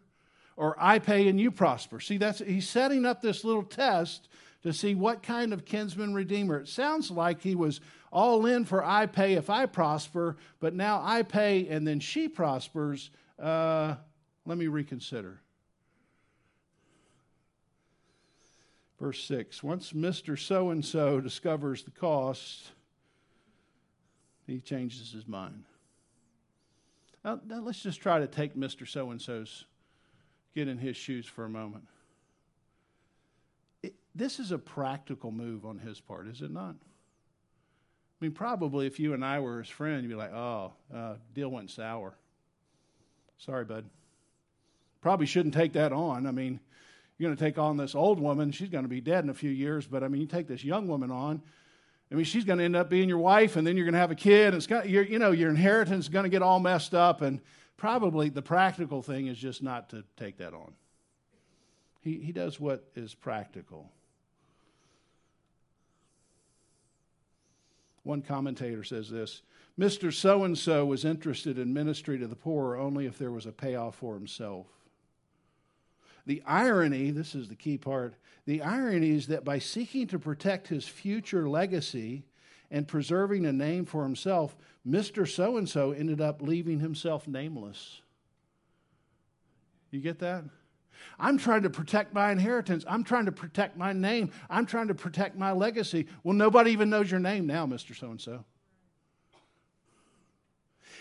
or 0.58 0.76
I 0.80 0.97
pay 0.97 1.28
and 1.28 1.39
you 1.39 1.52
prosper? 1.52 2.00
See, 2.00 2.17
that's 2.17 2.39
he's 2.39 2.67
setting 2.67 3.06
up 3.06 3.21
this 3.21 3.43
little 3.43 3.62
test 3.62 4.28
to 4.63 4.71
see 4.74 4.95
what 4.95 5.24
kind 5.24 5.54
of 5.54 5.65
kinsman 5.65 6.13
redeemer. 6.13 6.60
It 6.60 6.67
sounds 6.67 7.10
like 7.10 7.41
he 7.41 7.56
was 7.56 7.82
all 8.12 8.45
in 8.45 8.65
for 8.65 8.84
I 8.84 9.06
pay 9.06 9.34
if 9.34 9.50
I 9.50 9.65
prosper, 9.65 10.38
but 10.60 10.74
now 10.74 11.02
I 11.04 11.24
pay 11.24 11.67
and 11.67 11.88
then 11.88 12.00
she 12.00 12.28
prospers. 12.28 13.10
Uh, 13.39 13.95
let 14.45 14.58
me 14.58 14.67
reconsider. 14.67 15.41
Verse 19.00 19.24
6 19.24 19.63
Once 19.63 19.93
Mr. 19.93 20.38
So 20.38 20.69
and 20.69 20.86
so 20.86 21.19
discovers 21.19 21.84
the 21.84 21.91
cost, 21.91 22.71
he 24.45 24.60
changes 24.60 25.12
his 25.12 25.28
mind. 25.28 25.63
Now, 27.26 27.39
now 27.47 27.62
let's 27.62 27.82
just 27.82 28.00
try 28.00 28.19
to 28.19 28.28
take 28.28 28.56
Mr. 28.56 28.88
So 28.88 29.12
and 29.12 29.21
so's, 29.21 29.65
get 30.54 30.67
in 30.67 30.78
his 30.78 30.97
shoes 30.97 31.26
for 31.26 31.45
a 31.45 31.50
moment. 31.50 31.86
This 34.21 34.38
is 34.38 34.51
a 34.51 34.60
practical 34.60 35.31
move 35.31 35.65
on 35.65 35.79
his 35.79 35.99
part, 35.99 36.27
is 36.27 36.43
it 36.43 36.51
not? 36.51 36.75
I 36.75 38.17
mean, 38.19 38.34
probably 38.34 38.86
if 38.86 38.99
you 38.99 39.15
and 39.15 39.25
I 39.25 39.39
were 39.39 39.57
his 39.57 39.67
friend, 39.67 40.03
you'd 40.03 40.10
be 40.10 40.13
like, 40.13 40.31
oh, 40.31 40.73
uh, 40.93 41.15
deal 41.34 41.49
went 41.49 41.71
sour. 41.71 42.13
Sorry, 43.39 43.65
bud. 43.65 43.86
Probably 45.01 45.25
shouldn't 45.25 45.55
take 45.55 45.73
that 45.73 45.91
on. 45.91 46.27
I 46.27 46.31
mean, 46.31 46.60
you're 47.17 47.29
going 47.29 47.36
to 47.36 47.43
take 47.43 47.57
on 47.57 47.77
this 47.77 47.95
old 47.95 48.19
woman. 48.19 48.51
She's 48.51 48.69
going 48.69 48.84
to 48.84 48.89
be 48.89 49.01
dead 49.01 49.23
in 49.23 49.31
a 49.31 49.34
few 49.34 49.49
years, 49.49 49.88
but 49.88 50.03
I 50.03 50.07
mean, 50.07 50.21
you 50.21 50.27
take 50.27 50.47
this 50.47 50.63
young 50.63 50.88
woman 50.88 51.10
on. 51.10 51.41
I 52.12 52.13
mean, 52.13 52.25
she's 52.25 52.45
going 52.45 52.60
to 52.60 52.65
end 52.65 52.75
up 52.75 52.91
being 52.91 53.10
your 53.10 53.17
wife, 53.17 53.55
and 53.55 53.65
then 53.65 53.75
you're 53.75 53.86
going 53.86 53.93
to 53.93 53.99
have 53.99 54.12
a 54.12 54.15
kid. 54.15 54.53
And 54.53 54.67
got, 54.67 54.88
you 54.88 55.17
know, 55.17 55.31
your 55.31 55.49
inheritance 55.49 56.05
is 56.05 56.10
going 56.10 56.25
to 56.25 56.29
get 56.29 56.43
all 56.43 56.60
messed 56.60 56.93
up, 56.93 57.23
and 57.23 57.39
probably 57.75 58.29
the 58.29 58.43
practical 58.43 59.01
thing 59.01 59.25
is 59.25 59.39
just 59.39 59.63
not 59.63 59.89
to 59.89 60.03
take 60.15 60.38
that 60.38 60.53
on. 60.53 60.73
He, 62.01 62.19
he 62.19 62.31
does 62.31 62.60
what 62.60 62.88
is 62.95 63.15
practical. 63.15 63.89
One 68.03 68.21
commentator 68.21 68.83
says 68.83 69.09
this 69.09 69.41
Mr. 69.79 70.13
So 70.13 70.43
and 70.43 70.57
so 70.57 70.85
was 70.85 71.05
interested 71.05 71.57
in 71.57 71.73
ministry 71.73 72.17
to 72.19 72.27
the 72.27 72.35
poor 72.35 72.75
only 72.75 73.05
if 73.05 73.17
there 73.17 73.31
was 73.31 73.45
a 73.45 73.51
payoff 73.51 73.95
for 73.95 74.13
himself. 74.13 74.67
The 76.25 76.43
irony, 76.45 77.11
this 77.11 77.33
is 77.33 77.49
the 77.49 77.55
key 77.55 77.77
part, 77.77 78.15
the 78.45 78.61
irony 78.61 79.11
is 79.11 79.27
that 79.27 79.43
by 79.43 79.59
seeking 79.59 80.07
to 80.07 80.19
protect 80.19 80.67
his 80.67 80.87
future 80.87 81.49
legacy 81.49 82.23
and 82.69 82.87
preserving 82.87 83.45
a 83.45 83.51
name 83.51 83.85
for 83.85 84.03
himself, 84.03 84.55
Mr. 84.87 85.27
So 85.27 85.57
and 85.57 85.67
so 85.67 85.91
ended 85.91 86.21
up 86.21 86.41
leaving 86.41 86.79
himself 86.79 87.27
nameless. 87.27 88.01
You 89.89 89.99
get 89.99 90.19
that? 90.19 90.45
I'm 91.19 91.37
trying 91.37 91.63
to 91.63 91.69
protect 91.69 92.13
my 92.13 92.31
inheritance. 92.31 92.83
I'm 92.87 93.03
trying 93.03 93.25
to 93.25 93.31
protect 93.31 93.77
my 93.77 93.93
name. 93.93 94.31
I'm 94.49 94.65
trying 94.65 94.87
to 94.87 94.95
protect 94.95 95.37
my 95.37 95.51
legacy. 95.51 96.07
Well, 96.23 96.35
nobody 96.35 96.71
even 96.71 96.89
knows 96.89 97.09
your 97.09 97.19
name 97.19 97.47
now, 97.47 97.65
Mr. 97.65 97.95
So 97.95 98.11
and 98.11 98.21
so. 98.21 98.45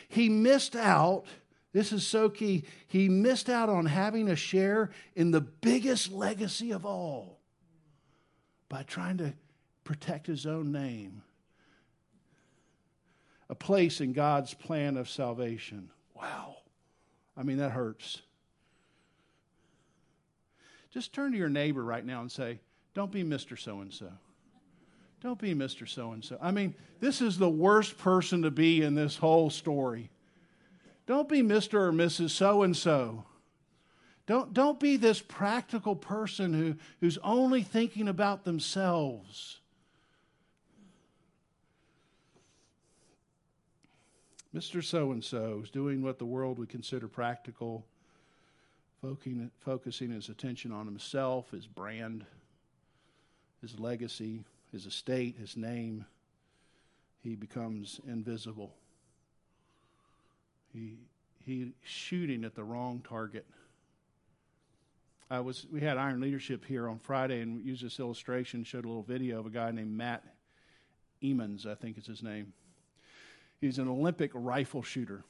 He 0.08 0.28
missed 0.28 0.76
out. 0.76 1.24
This 1.72 1.92
is 1.92 2.06
so 2.06 2.28
key. 2.28 2.64
He 2.88 3.08
missed 3.08 3.48
out 3.48 3.68
on 3.68 3.86
having 3.86 4.28
a 4.28 4.36
share 4.36 4.90
in 5.14 5.30
the 5.30 5.40
biggest 5.40 6.10
legacy 6.10 6.72
of 6.72 6.84
all 6.84 7.38
by 8.68 8.82
trying 8.82 9.18
to 9.18 9.34
protect 9.84 10.26
his 10.26 10.46
own 10.46 10.72
name, 10.72 11.22
a 13.48 13.54
place 13.54 14.00
in 14.00 14.12
God's 14.12 14.52
plan 14.52 14.96
of 14.96 15.08
salvation. 15.08 15.90
Wow. 16.14 16.56
I 17.36 17.42
mean, 17.42 17.58
that 17.58 17.70
hurts. 17.70 18.22
Just 20.90 21.12
turn 21.12 21.32
to 21.32 21.38
your 21.38 21.48
neighbor 21.48 21.82
right 21.82 22.04
now 22.04 22.20
and 22.20 22.30
say, 22.30 22.58
Don't 22.94 23.12
be 23.12 23.22
Mr. 23.22 23.58
So 23.58 23.80
and 23.80 23.92
so. 23.92 24.10
Don't 25.20 25.38
be 25.38 25.54
Mr. 25.54 25.88
So 25.88 26.12
and 26.12 26.24
so. 26.24 26.38
I 26.40 26.50
mean, 26.50 26.74
this 26.98 27.20
is 27.20 27.38
the 27.38 27.48
worst 27.48 27.98
person 27.98 28.42
to 28.42 28.50
be 28.50 28.82
in 28.82 28.94
this 28.94 29.16
whole 29.16 29.50
story. 29.50 30.10
Don't 31.06 31.28
be 31.28 31.42
Mr. 31.42 31.74
or 31.74 31.92
Mrs. 31.92 32.30
So 32.30 32.62
and 32.62 32.76
so. 32.76 33.24
Don't, 34.26 34.54
don't 34.54 34.78
be 34.78 34.96
this 34.96 35.20
practical 35.20 35.96
person 35.96 36.54
who, 36.54 36.76
who's 37.00 37.18
only 37.18 37.62
thinking 37.62 38.08
about 38.08 38.44
themselves. 38.44 39.58
Mr. 44.54 44.82
So 44.82 45.12
and 45.12 45.22
so 45.22 45.60
is 45.62 45.70
doing 45.70 46.02
what 46.02 46.18
the 46.18 46.24
world 46.24 46.58
would 46.58 46.68
consider 46.68 47.08
practical 47.08 47.84
focusing 49.00 50.10
his 50.10 50.28
attention 50.28 50.72
on 50.72 50.86
himself, 50.86 51.50
his 51.50 51.66
brand, 51.66 52.24
his 53.60 53.78
legacy, 53.78 54.44
his 54.72 54.86
estate, 54.86 55.36
his 55.38 55.56
name, 55.56 56.04
he 57.22 57.34
becomes 57.34 58.00
invisible. 58.06 58.74
He 60.72 60.98
he 61.44 61.72
shooting 61.82 62.44
at 62.44 62.54
the 62.54 62.62
wrong 62.62 63.02
target. 63.06 63.46
I 65.30 65.40
was 65.40 65.66
we 65.72 65.80
had 65.80 65.96
Iron 65.96 66.20
Leadership 66.20 66.64
here 66.64 66.88
on 66.88 66.98
Friday 66.98 67.40
and 67.40 67.64
used 67.64 67.84
this 67.84 68.00
illustration, 68.00 68.64
showed 68.64 68.84
a 68.84 68.88
little 68.88 69.02
video 69.02 69.40
of 69.40 69.46
a 69.46 69.50
guy 69.50 69.70
named 69.70 69.96
Matt 69.96 70.24
Emmons, 71.22 71.66
I 71.66 71.74
think 71.74 71.98
is 71.98 72.06
his 72.06 72.22
name. 72.22 72.52
He's 73.60 73.78
an 73.78 73.88
Olympic 73.88 74.30
rifle 74.34 74.82
shooter. 74.82 75.24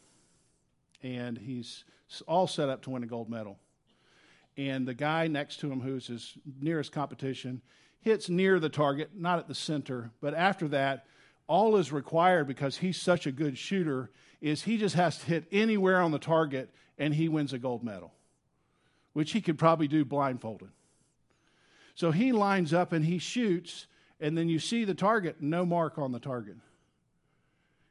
And 1.03 1.39
he's 1.39 1.85
all 2.27 2.47
set 2.47 2.69
up 2.69 2.83
to 2.83 2.91
win 2.91 3.03
a 3.03 3.07
gold 3.07 3.31
medal. 3.31 3.59
And 4.57 4.87
the 4.87 4.95
guy 4.95 5.27
next 5.27 5.61
to 5.61 5.73
him, 5.73 5.81
who's 5.81 6.07
his 6.07 6.35
nearest 6.61 6.93
competition, 6.93 7.63
hits 8.01 8.29
near 8.29 8.59
the 8.59 8.69
target, 8.69 9.11
not 9.15 9.39
at 9.39 9.49
the 9.49 9.55
center. 9.55 10.11
But 10.21 10.35
after 10.35 10.69
that, 10.69 11.07
all 11.47 11.77
is 11.77 11.93
required 11.93 12.47
because 12.47 12.77
he's 12.77 13.01
such 13.01 13.27
a 13.27 13.33
good 13.33 13.57
shooter 13.59 14.11
is 14.41 14.63
he 14.63 14.79
just 14.79 14.95
has 14.95 15.19
to 15.19 15.27
hit 15.27 15.47
anywhere 15.53 16.01
on 16.01 16.11
the 16.11 16.19
target 16.19 16.71
and 16.99 17.15
he 17.15 17.29
wins 17.29 17.53
a 17.53 17.59
gold 17.59 17.83
medal, 17.83 18.13
which 19.13 19.33
he 19.33 19.41
could 19.41 19.59
probably 19.59 19.89
do 19.89 20.05
blindfolded. 20.05 20.71
So 21.95 22.11
he 22.11 22.33
lines 22.33 22.73
up 22.73 22.93
and 22.93 23.05
he 23.05 23.19
shoots, 23.19 23.87
and 24.21 24.37
then 24.37 24.49
you 24.49 24.59
see 24.59 24.85
the 24.85 24.95
target, 24.95 25.37
no 25.41 25.67
mark 25.67 25.99
on 25.99 26.13
the 26.13 26.21
target. 26.21 26.57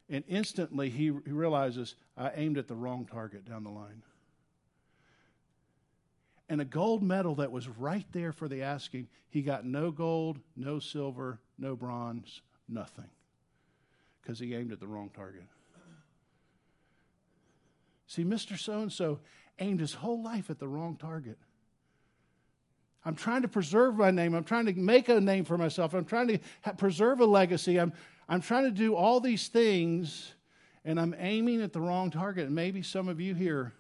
And 0.09 0.23
instantly 0.27 0.89
he, 0.89 1.11
realizes, 1.11 1.95
I 2.17 2.31
aimed 2.35 2.57
at 2.57 2.67
the 2.67 2.75
wrong 2.75 3.05
target 3.05 3.45
down 3.45 3.63
the 3.63 3.69
line. 3.69 4.01
And 6.49 6.59
a 6.59 6.65
gold 6.65 7.03
medal 7.03 7.35
that 7.35 7.51
was 7.51 7.67
right 7.67 8.05
there 8.11 8.31
for 8.31 8.47
the 8.47 8.63
asking, 8.63 9.07
he 9.29 9.43
got 9.43 9.65
no 9.65 9.91
gold, 9.91 10.39
no 10.55 10.79
silver, 10.79 11.39
no 11.59 11.75
bronze, 11.75 12.41
nothing. 12.67 13.09
Because 14.21 14.39
he 14.39 14.55
aimed 14.55 14.71
at 14.71 14.79
the 14.79 14.87
wrong 14.87 15.11
target. 15.15 15.43
See, 18.07 18.23
Mr. 18.23 18.57
So 18.57 18.81
and 18.81 18.91
so 18.91 19.19
aimed 19.59 19.79
his 19.79 19.93
whole 19.93 20.23
life 20.23 20.49
at 20.49 20.57
the 20.57 20.67
wrong 20.67 20.95
target. 20.95 21.37
I'm 23.05 23.15
trying 23.15 23.43
to 23.43 23.47
preserve 23.47 23.95
my 23.95 24.09
name. 24.09 24.33
I'm 24.33 24.43
trying 24.43 24.65
to 24.65 24.73
make 24.73 25.07
a 25.07 25.21
name 25.21 25.45
for 25.45 25.57
myself. 25.57 25.93
I'm 25.93 26.05
trying 26.05 26.27
to 26.29 26.39
ha- 26.63 26.73
preserve 26.73 27.19
a 27.19 27.25
legacy. 27.25 27.79
I'm, 27.79 27.93
I'm 28.29 28.41
trying 28.41 28.65
to 28.65 28.71
do 28.71 28.95
all 28.95 29.19
these 29.19 29.47
things, 29.47 30.33
and 30.85 30.99
I'm 30.99 31.15
aiming 31.17 31.63
at 31.63 31.73
the 31.73 31.81
wrong 31.81 32.11
target. 32.11 32.45
And 32.45 32.55
maybe 32.55 32.83
some 32.83 33.09
of 33.09 33.19
you 33.19 33.33
here, 33.33 33.73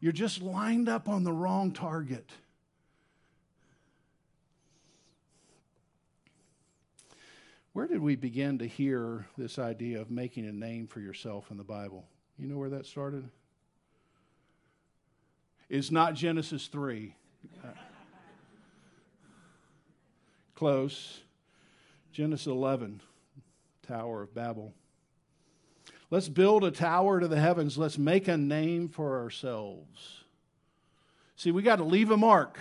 you're 0.00 0.12
just 0.12 0.42
lined 0.42 0.88
up 0.88 1.08
on 1.08 1.22
the 1.22 1.32
wrong 1.32 1.70
target. 1.70 2.28
Where 7.74 7.86
did 7.86 8.00
we 8.00 8.16
begin 8.16 8.58
to 8.58 8.66
hear 8.66 9.26
this 9.38 9.58
idea 9.58 10.00
of 10.00 10.10
making 10.10 10.46
a 10.46 10.52
name 10.52 10.88
for 10.88 10.98
yourself 10.98 11.52
in 11.52 11.56
the 11.56 11.64
Bible? 11.64 12.04
You 12.36 12.48
know 12.48 12.58
where 12.58 12.70
that 12.70 12.86
started? 12.86 13.28
It's 15.68 15.92
not 15.92 16.14
Genesis 16.14 16.66
3. 16.66 17.14
Uh, 17.62 17.68
close. 20.56 21.20
Genesis 22.12 22.46
11, 22.46 23.00
Tower 23.86 24.22
of 24.22 24.34
Babel. 24.34 24.74
Let's 26.10 26.28
build 26.28 26.64
a 26.64 26.70
tower 26.70 27.20
to 27.20 27.28
the 27.28 27.40
heavens. 27.40 27.76
Let's 27.76 27.98
make 27.98 28.28
a 28.28 28.36
name 28.36 28.88
for 28.88 29.20
ourselves. 29.20 30.24
See, 31.36 31.50
we 31.50 31.62
got 31.62 31.76
to 31.76 31.84
leave 31.84 32.10
a 32.10 32.16
mark. 32.16 32.58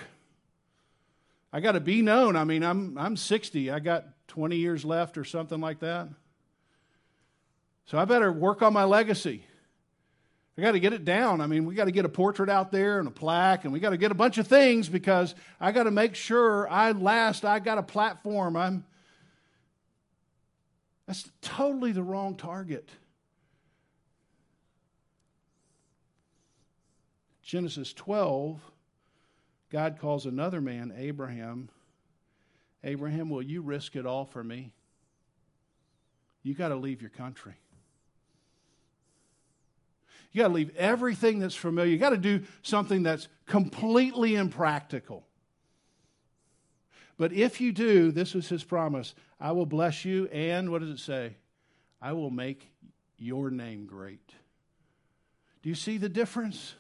I 1.51 1.59
got 1.59 1.73
to 1.73 1.79
be 1.79 2.01
known. 2.01 2.35
I 2.35 2.45
mean, 2.45 2.63
I'm, 2.63 2.97
I'm 2.97 3.15
60. 3.15 3.69
I 3.69 3.79
got 3.79 4.05
20 4.29 4.55
years 4.55 4.83
left 4.83 5.17
or 5.17 5.23
something 5.23 5.61
like 5.61 5.79
that. 5.81 6.09
So 7.85 7.97
I 7.97 8.05
better 8.05 8.31
work 8.31 8.61
on 8.61 8.73
my 8.73 8.85
legacy. 8.85 9.45
I 10.57 10.61
got 10.61 10.71
to 10.71 10.79
get 10.79 10.93
it 10.93 11.03
down. 11.03 11.41
I 11.41 11.47
mean, 11.47 11.65
we 11.65 11.75
got 11.75 11.85
to 11.85 11.91
get 11.91 12.05
a 12.05 12.09
portrait 12.09 12.49
out 12.49 12.71
there 12.71 12.99
and 12.99 13.07
a 13.07 13.11
plaque, 13.11 13.65
and 13.65 13.73
we 13.73 13.79
got 13.79 13.89
to 13.89 13.97
get 13.97 14.11
a 14.11 14.15
bunch 14.15 14.37
of 14.37 14.47
things 14.47 14.87
because 14.87 15.35
I 15.59 15.71
got 15.71 15.83
to 15.83 15.91
make 15.91 16.15
sure 16.15 16.67
I 16.69 16.91
last. 16.91 17.43
I 17.43 17.59
got 17.59 17.77
a 17.77 17.83
platform. 17.83 18.55
I'm. 18.55 18.85
That's 21.05 21.29
totally 21.41 21.91
the 21.91 22.03
wrong 22.03 22.35
target. 22.35 22.89
Genesis 27.41 27.93
12, 27.93 28.61
God 29.69 29.99
calls 29.99 30.25
another 30.25 30.61
man, 30.61 30.93
Abraham. 30.97 31.69
Abraham, 32.83 33.29
will 33.29 33.41
you 33.41 33.61
risk 33.61 33.95
it 33.95 34.05
all 34.05 34.25
for 34.25 34.43
me? 34.43 34.73
You 36.41 36.53
got 36.53 36.69
to 36.69 36.75
leave 36.75 37.01
your 37.01 37.09
country. 37.09 37.53
You 40.31 40.41
got 40.41 40.47
to 40.47 40.53
leave 40.53 40.75
everything 40.75 41.39
that's 41.39 41.55
familiar. 41.55 41.91
You 41.91 41.97
got 41.97 42.09
to 42.09 42.17
do 42.17 42.41
something 42.63 43.03
that's 43.03 43.27
completely 43.45 44.35
impractical. 44.35 45.25
But 47.23 47.31
if 47.31 47.61
you 47.61 47.71
do, 47.71 48.11
this 48.11 48.33
was 48.33 48.49
his 48.49 48.65
promise 48.65 49.15
I 49.39 49.53
will 49.53 49.65
bless 49.65 50.03
you, 50.03 50.27
and 50.27 50.69
what 50.69 50.81
does 50.81 50.89
it 50.89 50.99
say? 50.99 51.37
I 52.01 52.11
will 52.11 52.29
make 52.29 52.67
your 53.17 53.49
name 53.49 53.85
great. 53.85 54.33
Do 55.61 55.69
you 55.69 55.75
see 55.75 55.97
the 55.97 56.09
difference? 56.09 56.75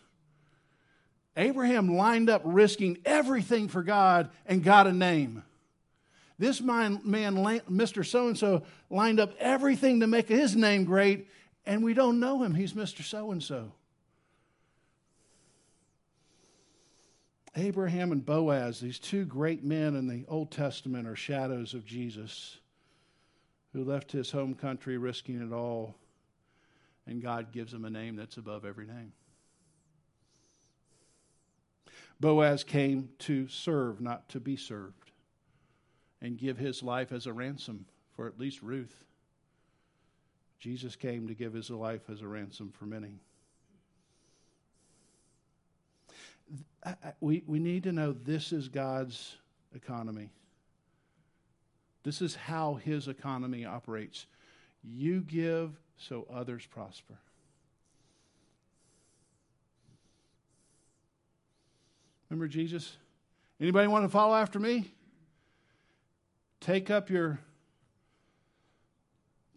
Abraham 1.37 1.95
lined 1.95 2.29
up 2.29 2.41
risking 2.43 2.97
everything 3.05 3.69
for 3.69 3.83
God 3.83 4.31
and 4.45 4.61
got 4.61 4.85
a 4.85 4.91
name. 4.91 5.43
This 6.37 6.59
man, 6.59 6.97
Mr. 6.97 8.05
So 8.05 8.27
and 8.27 8.37
so, 8.37 8.63
lined 8.89 9.21
up 9.21 9.33
everything 9.39 10.01
to 10.01 10.07
make 10.07 10.27
his 10.27 10.57
name 10.57 10.83
great, 10.83 11.29
and 11.65 11.81
we 11.85 11.93
don't 11.93 12.19
know 12.19 12.43
him. 12.43 12.53
He's 12.53 12.73
Mr. 12.73 13.01
So 13.01 13.31
and 13.31 13.41
so. 13.41 13.71
Abraham 17.55 18.11
and 18.11 18.25
Boaz, 18.25 18.79
these 18.79 18.97
two 18.97 19.25
great 19.25 19.63
men 19.63 19.95
in 19.95 20.07
the 20.07 20.25
Old 20.27 20.49
Testament, 20.51 21.07
are 21.07 21.15
shadows 21.15 21.73
of 21.73 21.85
Jesus 21.85 22.57
who 23.73 23.83
left 23.83 24.11
his 24.11 24.31
home 24.31 24.55
country 24.55 24.97
risking 24.97 25.41
it 25.41 25.53
all, 25.53 25.95
and 27.05 27.21
God 27.21 27.51
gives 27.51 27.73
him 27.73 27.85
a 27.85 27.89
name 27.89 28.15
that's 28.15 28.37
above 28.37 28.65
every 28.65 28.85
name. 28.85 29.13
Boaz 32.19 32.63
came 32.63 33.09
to 33.19 33.47
serve, 33.47 33.99
not 33.99 34.29
to 34.29 34.39
be 34.39 34.55
served, 34.55 35.11
and 36.21 36.37
give 36.37 36.57
his 36.57 36.81
life 36.81 37.11
as 37.11 37.25
a 37.25 37.33
ransom 37.33 37.85
for 38.15 38.27
at 38.27 38.39
least 38.39 38.61
Ruth. 38.61 39.03
Jesus 40.59 40.95
came 40.95 41.27
to 41.27 41.33
give 41.33 41.53
his 41.53 41.69
life 41.69 42.09
as 42.09 42.21
a 42.21 42.27
ransom 42.27 42.71
for 42.71 42.85
many. 42.85 43.19
We, 47.19 47.43
we 47.47 47.59
need 47.59 47.83
to 47.83 47.91
know 47.91 48.11
this 48.11 48.51
is 48.51 48.67
God's 48.67 49.35
economy. 49.75 50.29
This 52.03 52.21
is 52.21 52.35
how 52.35 52.75
his 52.75 53.07
economy 53.07 53.65
operates. 53.65 54.25
You 54.83 55.21
give 55.21 55.79
so 55.97 56.27
others 56.33 56.65
prosper. 56.65 57.17
Remember 62.29 62.47
Jesus? 62.47 62.97
Anybody 63.61 63.87
want 63.87 64.03
to 64.05 64.09
follow 64.09 64.35
after 64.35 64.59
me? 64.59 64.91
Take 66.59 66.89
up 66.89 67.09
your 67.09 67.39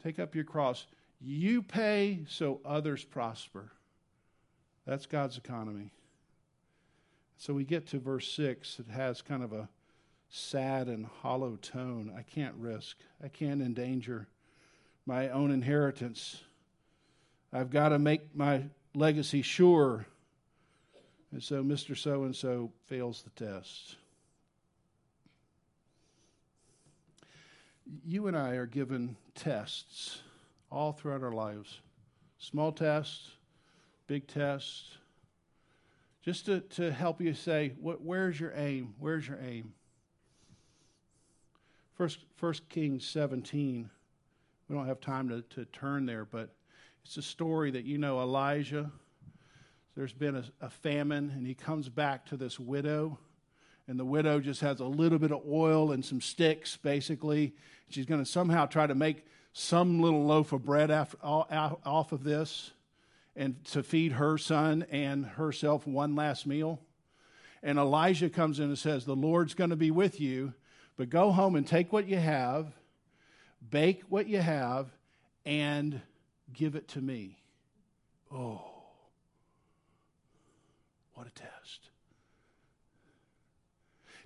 take 0.05 0.19
up 0.19 0.35
your 0.35 0.45
cross. 0.45 0.87
You 1.21 1.63
pay 1.63 2.21
so 2.29 2.61
others 2.65 3.03
prosper. 3.03 3.73
That's 4.87 5.07
God's 5.07 5.39
economy. 5.39 5.91
So 7.39 7.53
we 7.53 7.65
get 7.65 7.87
to 7.89 7.99
verse 7.99 8.31
6. 8.33 8.81
It 8.81 8.93
has 8.93 9.23
kind 9.23 9.43
of 9.43 9.53
a 9.53 9.69
sad 10.29 10.89
and 10.89 11.07
hollow 11.07 11.57
tone. 11.57 12.13
I 12.17 12.23
can't 12.23 12.55
risk, 12.57 12.97
I 13.23 13.29
can't 13.29 13.63
endanger 13.63 14.27
my 15.07 15.29
own 15.29 15.51
inheritance. 15.51 16.43
I've 17.53 17.71
got 17.71 17.91
to 17.91 17.99
make 17.99 18.35
my 18.35 18.65
legacy 18.95 19.43
sure. 19.43 20.07
And 21.31 21.43
so 21.43 21.63
Mr. 21.63 21.97
So 21.97 22.25
and 22.25 22.35
so 22.35 22.73
fails 22.87 23.23
the 23.23 23.31
test. 23.31 23.97
You 28.05 28.27
and 28.27 28.37
I 28.37 28.55
are 28.55 28.67
given 28.67 29.17
tests 29.35 30.23
all 30.71 30.93
throughout 30.93 31.23
our 31.23 31.33
lives 31.33 31.81
small 32.39 32.71
tests, 32.71 33.31
big 34.07 34.27
tests, 34.27 34.99
just 36.27 36.47
to, 36.47 36.59
to 36.61 36.93
help 36.93 37.21
you 37.21 37.33
say, 37.35 37.73
where's 37.81 38.41
your 38.41 38.53
aim? 38.57 38.95
Where's 38.99 39.29
your 39.29 39.39
aim? 39.41 39.75
First, 41.95 42.19
First 42.35 42.69
Kings 42.69 43.07
17. 43.07 43.89
We 44.69 44.75
don't 44.75 44.89
have 44.89 45.01
time 45.01 45.29
to, 45.29 45.43
to 45.55 45.67
turn 45.67 46.05
there, 46.05 46.25
but 46.25 46.53
it's 47.05 47.17
a 47.17 47.23
story 47.23 47.71
that 47.71 47.85
you 47.85 47.97
know 47.97 48.21
Elijah. 48.21 48.91
There's 49.97 50.13
been 50.13 50.35
a, 50.35 50.45
a 50.61 50.69
famine, 50.69 51.33
and 51.33 51.47
he 51.47 51.55
comes 51.55 51.89
back 51.89 52.27
to 52.27 52.37
this 52.37 52.59
widow, 52.59 53.21
and 53.87 53.97
the 53.97 54.05
widow 54.05 54.41
just 54.41 54.63
has 54.63 54.81
a 54.81 54.85
little 54.85 55.21
bit 55.21 55.31
of 55.31 55.43
oil 55.49 55.93
and 55.93 56.05
some 56.05 56.21
sticks, 56.21 56.77
basically. 56.77 57.55
She's 57.89 58.05
going 58.05 58.23
to 58.23 58.29
somehow 58.29 58.67
try 58.67 58.89
to 58.89 58.97
make 58.97 59.25
some 59.53 60.03
little 60.03 60.25
loaf 60.25 60.53
of 60.53 60.65
bread 60.65 60.91
after, 60.91 61.19
off 61.23 62.11
of 62.11 62.25
this 62.25 62.73
and 63.37 63.63
to 63.67 63.83
feed 63.83 64.13
her 64.13 64.39
son 64.39 64.87
and 64.91 65.27
herself 65.27 65.87
one 65.87 66.17
last 66.17 66.47
meal. 66.47 66.81
And 67.63 67.79
Elijah 67.79 68.31
comes 68.31 68.59
in 68.59 68.67
and 68.67 68.79
says, 68.79 69.05
The 69.05 69.15
Lord's 69.15 69.55
going 69.55 69.71
to 69.71 69.77
be 69.77 69.91
with 69.91 70.21
you, 70.21 70.55
but 70.97 71.11
go 71.11 71.31
home 71.31 71.55
and 71.55 71.67
take 71.67 71.93
what 71.93 72.09
you 72.09 72.17
have, 72.17 72.73
bake 73.69 74.03
what 74.09 74.27
you 74.27 74.39
have, 74.39 74.89
and 75.45 76.01
give 76.53 76.75
it 76.75 76.89
to 76.89 77.01
me. 77.01 77.39
Oh, 78.33 78.63
what 81.15 81.27
a 81.27 81.31
test. 81.31 81.91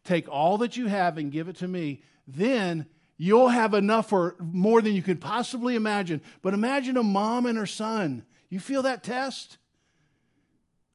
Take 0.04 0.28
all 0.28 0.58
that 0.58 0.76
you 0.76 0.86
have 0.86 1.18
and 1.18 1.32
give 1.32 1.48
it 1.48 1.56
to 1.56 1.68
me. 1.68 2.02
Then 2.26 2.86
you'll 3.16 3.48
have 3.48 3.74
enough 3.74 4.08
for 4.08 4.36
more 4.38 4.80
than 4.80 4.94
you 4.94 5.02
could 5.02 5.20
possibly 5.20 5.74
imagine. 5.74 6.22
But 6.42 6.54
imagine 6.54 6.96
a 6.96 7.02
mom 7.02 7.46
and 7.46 7.58
her 7.58 7.66
son 7.66 8.24
you 8.50 8.60
feel 8.60 8.82
that 8.82 9.02
test? 9.02 9.56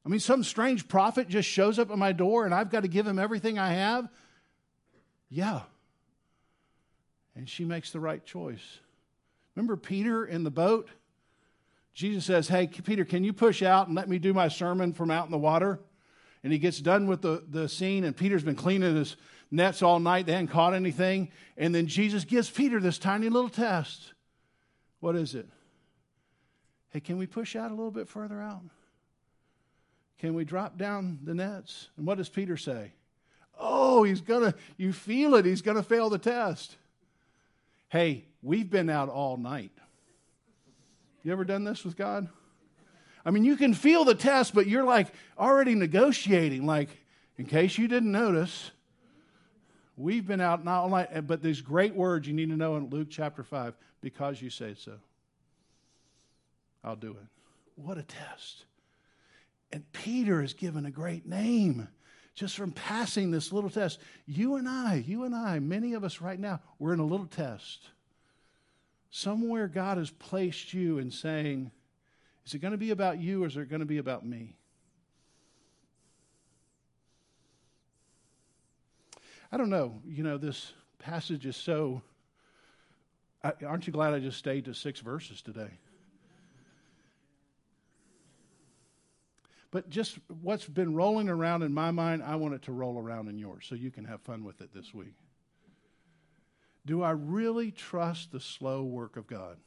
I 0.06 0.10
mean, 0.10 0.20
some 0.20 0.44
strange 0.44 0.88
prophet 0.88 1.28
just 1.28 1.50
shows 1.50 1.80
up 1.80 1.90
at 1.90 1.98
my 1.98 2.12
door 2.12 2.46
and 2.46 2.54
I've 2.54 2.70
got 2.70 2.82
to 2.82 2.88
give 2.88 3.08
him 3.08 3.18
everything 3.18 3.58
I 3.58 3.74
have? 3.74 4.08
Yeah. 5.30 5.62
And 7.36 7.50
she 7.50 7.66
makes 7.66 7.92
the 7.92 8.00
right 8.00 8.24
choice. 8.24 8.80
Remember 9.56 9.76
Peter 9.78 10.26
in 10.26 10.44
the 10.44 10.52
boat? 10.52 10.90
Jesus 11.94 12.26
says, 12.26 12.48
Hey, 12.48 12.68
Peter, 12.68 13.06
can 13.06 13.24
you 13.24 13.34
push 13.34 13.64
out 13.64 13.88
and 13.88 13.96
let 13.96 14.08
me 14.08 14.20
do 14.20 14.34
my 14.34 14.50
sermon 14.50 14.94
from 14.94 15.10
out 15.10 15.26
in 15.26 15.32
the 15.32 15.38
water? 15.38 15.80
And 16.44 16.54
he 16.54 16.60
gets 16.60 16.80
done 16.80 17.08
with 17.08 17.22
the, 17.24 17.44
the 17.50 17.68
scene, 17.68 18.04
and 18.04 18.16
Peter's 18.16 18.44
been 18.44 18.56
cleaning 18.56 18.96
his 18.96 19.16
nets 19.50 19.82
all 19.82 20.00
night. 20.00 20.28
They 20.28 20.34
hadn't 20.34 20.50
caught 20.50 20.76
anything. 20.76 21.32
And 21.58 21.74
then 21.74 21.88
Jesus 21.88 22.24
gives 22.24 22.50
Peter 22.50 22.80
this 22.80 23.00
tiny 23.00 23.30
little 23.30 23.50
test. 23.50 24.14
What 25.00 25.16
is 25.16 25.34
it? 25.34 25.48
Hey, 26.96 27.02
can 27.02 27.18
we 27.18 27.28
push 27.28 27.58
out 27.58 27.72
a 27.72 27.74
little 27.74 27.92
bit 27.92 28.08
further 28.08 28.42
out? 28.42 28.62
Can 30.18 30.34
we 30.34 30.46
drop 30.46 30.78
down 30.78 31.20
the 31.26 31.34
nets? 31.34 31.90
And 31.98 32.08
what 32.08 32.18
does 32.18 32.30
Peter 32.30 32.56
say? 32.56 32.94
Oh, 33.60 34.04
he's 34.04 34.22
going 34.22 34.50
to, 34.50 34.58
you 34.78 34.94
feel 34.94 35.36
it, 35.36 35.44
he's 35.44 35.62
going 35.62 35.76
to 35.76 35.84
fail 35.84 36.10
the 36.10 36.18
test. 36.18 36.78
Hey, 37.90 38.24
we've 38.42 38.70
been 38.70 38.90
out 38.90 39.10
all 39.10 39.36
night. 39.36 39.74
You 41.26 41.34
ever 41.34 41.44
done 41.44 41.66
this 41.66 41.84
with 41.84 41.98
God? 41.98 42.30
I 43.26 43.32
mean, 43.32 43.44
you 43.44 43.58
can 43.58 43.74
feel 43.74 44.06
the 44.06 44.16
test, 44.16 44.56
but 44.56 44.66
you're 44.66 44.86
like 44.86 45.08
already 45.38 45.76
negotiating, 45.76 46.66
like, 46.66 46.88
in 47.38 47.46
case 47.46 47.78
you 47.78 47.90
didn't 47.90 48.14
notice, 48.14 48.72
we've 49.98 50.26
been 50.26 50.40
out 50.40 50.64
not 50.64 50.84
all 50.84 50.90
night. 50.90 51.28
But 51.28 51.44
these 51.44 51.60
great 51.60 51.94
words 51.94 52.26
you 52.26 52.34
need 52.34 52.52
to 52.52 52.56
know 52.56 52.78
in 52.78 52.90
Luke 52.90 53.10
chapter 53.12 53.44
5 53.44 53.74
because 54.00 54.42
you 54.42 54.50
say 54.50 54.76
so. 54.78 54.94
I'll 56.86 56.96
do 56.96 57.12
it. 57.12 57.28
What 57.76 57.98
a 57.98 58.04
test. 58.04 58.66
And 59.74 59.92
Peter 59.92 60.42
is 60.42 60.54
given 60.54 60.86
a 60.86 60.92
great 60.92 61.26
name 61.26 61.88
just 62.36 62.56
from 62.56 62.72
passing 62.72 63.32
this 63.32 63.52
little 63.52 63.70
test. 63.70 64.00
You 64.26 64.56
and 64.56 64.70
I, 64.70 65.04
you 65.06 65.24
and 65.24 65.34
I, 65.36 65.60
many 65.60 65.94
of 65.96 66.04
us 66.04 66.22
right 66.22 66.40
now, 66.40 66.62
we're 66.78 66.94
in 66.94 67.00
a 67.00 67.06
little 67.06 67.26
test. 67.26 67.90
Somewhere 69.10 69.68
God 69.68 69.98
has 69.98 70.12
placed 70.12 70.74
you 70.74 71.00
in 71.00 71.10
saying, 71.10 71.72
is 72.46 72.54
it 72.54 72.60
going 72.60 72.74
to 72.74 72.78
be 72.78 72.92
about 72.92 73.20
you 73.20 73.44
or 73.44 73.48
is 73.48 73.58
it 73.58 73.70
going 73.70 73.80
to 73.80 73.86
be 73.86 73.98
about 73.98 74.26
me? 74.26 74.56
I 79.52 79.58
don't 79.58 79.70
know. 79.70 80.02
You 80.06 80.24
know, 80.24 80.38
this 80.38 80.74
passage 81.00 81.46
is 81.46 81.56
so. 81.56 82.02
Aren't 83.66 83.88
you 83.88 83.94
glad 83.94 84.14
I 84.14 84.20
just 84.20 84.38
stayed 84.38 84.66
to 84.66 84.74
six 84.74 85.00
verses 85.00 85.42
today? 85.42 85.70
But 89.72 89.90
just 89.90 90.20
what's 90.42 90.66
been 90.66 90.96
rolling 90.96 91.30
around 91.30 91.64
in 91.64 91.74
my 91.74 91.92
mind, 91.92 92.24
I 92.24 92.36
want 92.36 92.54
it 92.54 92.62
to 92.64 92.72
roll 92.72 92.98
around 92.98 93.28
in 93.28 93.38
yours 93.38 93.66
so 93.68 93.76
you 93.76 93.92
can 93.92 94.06
have 94.06 94.22
fun 94.22 94.44
with 94.44 94.62
it 94.62 94.74
this 94.74 94.94
week. 94.94 95.16
Do 96.86 97.02
I 97.02 97.12
really 97.12 97.72
trust 97.72 98.32
the 98.32 98.40
slow 98.40 98.84
work 98.84 99.18
of 99.18 99.28
God? 99.28 99.58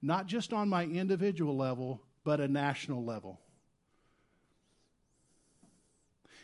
Not 0.00 0.26
just 0.26 0.52
on 0.52 0.68
my 0.68 0.84
individual 0.84 1.56
level, 1.56 2.02
but 2.24 2.40
a 2.40 2.48
national 2.48 3.04
level. 3.04 3.40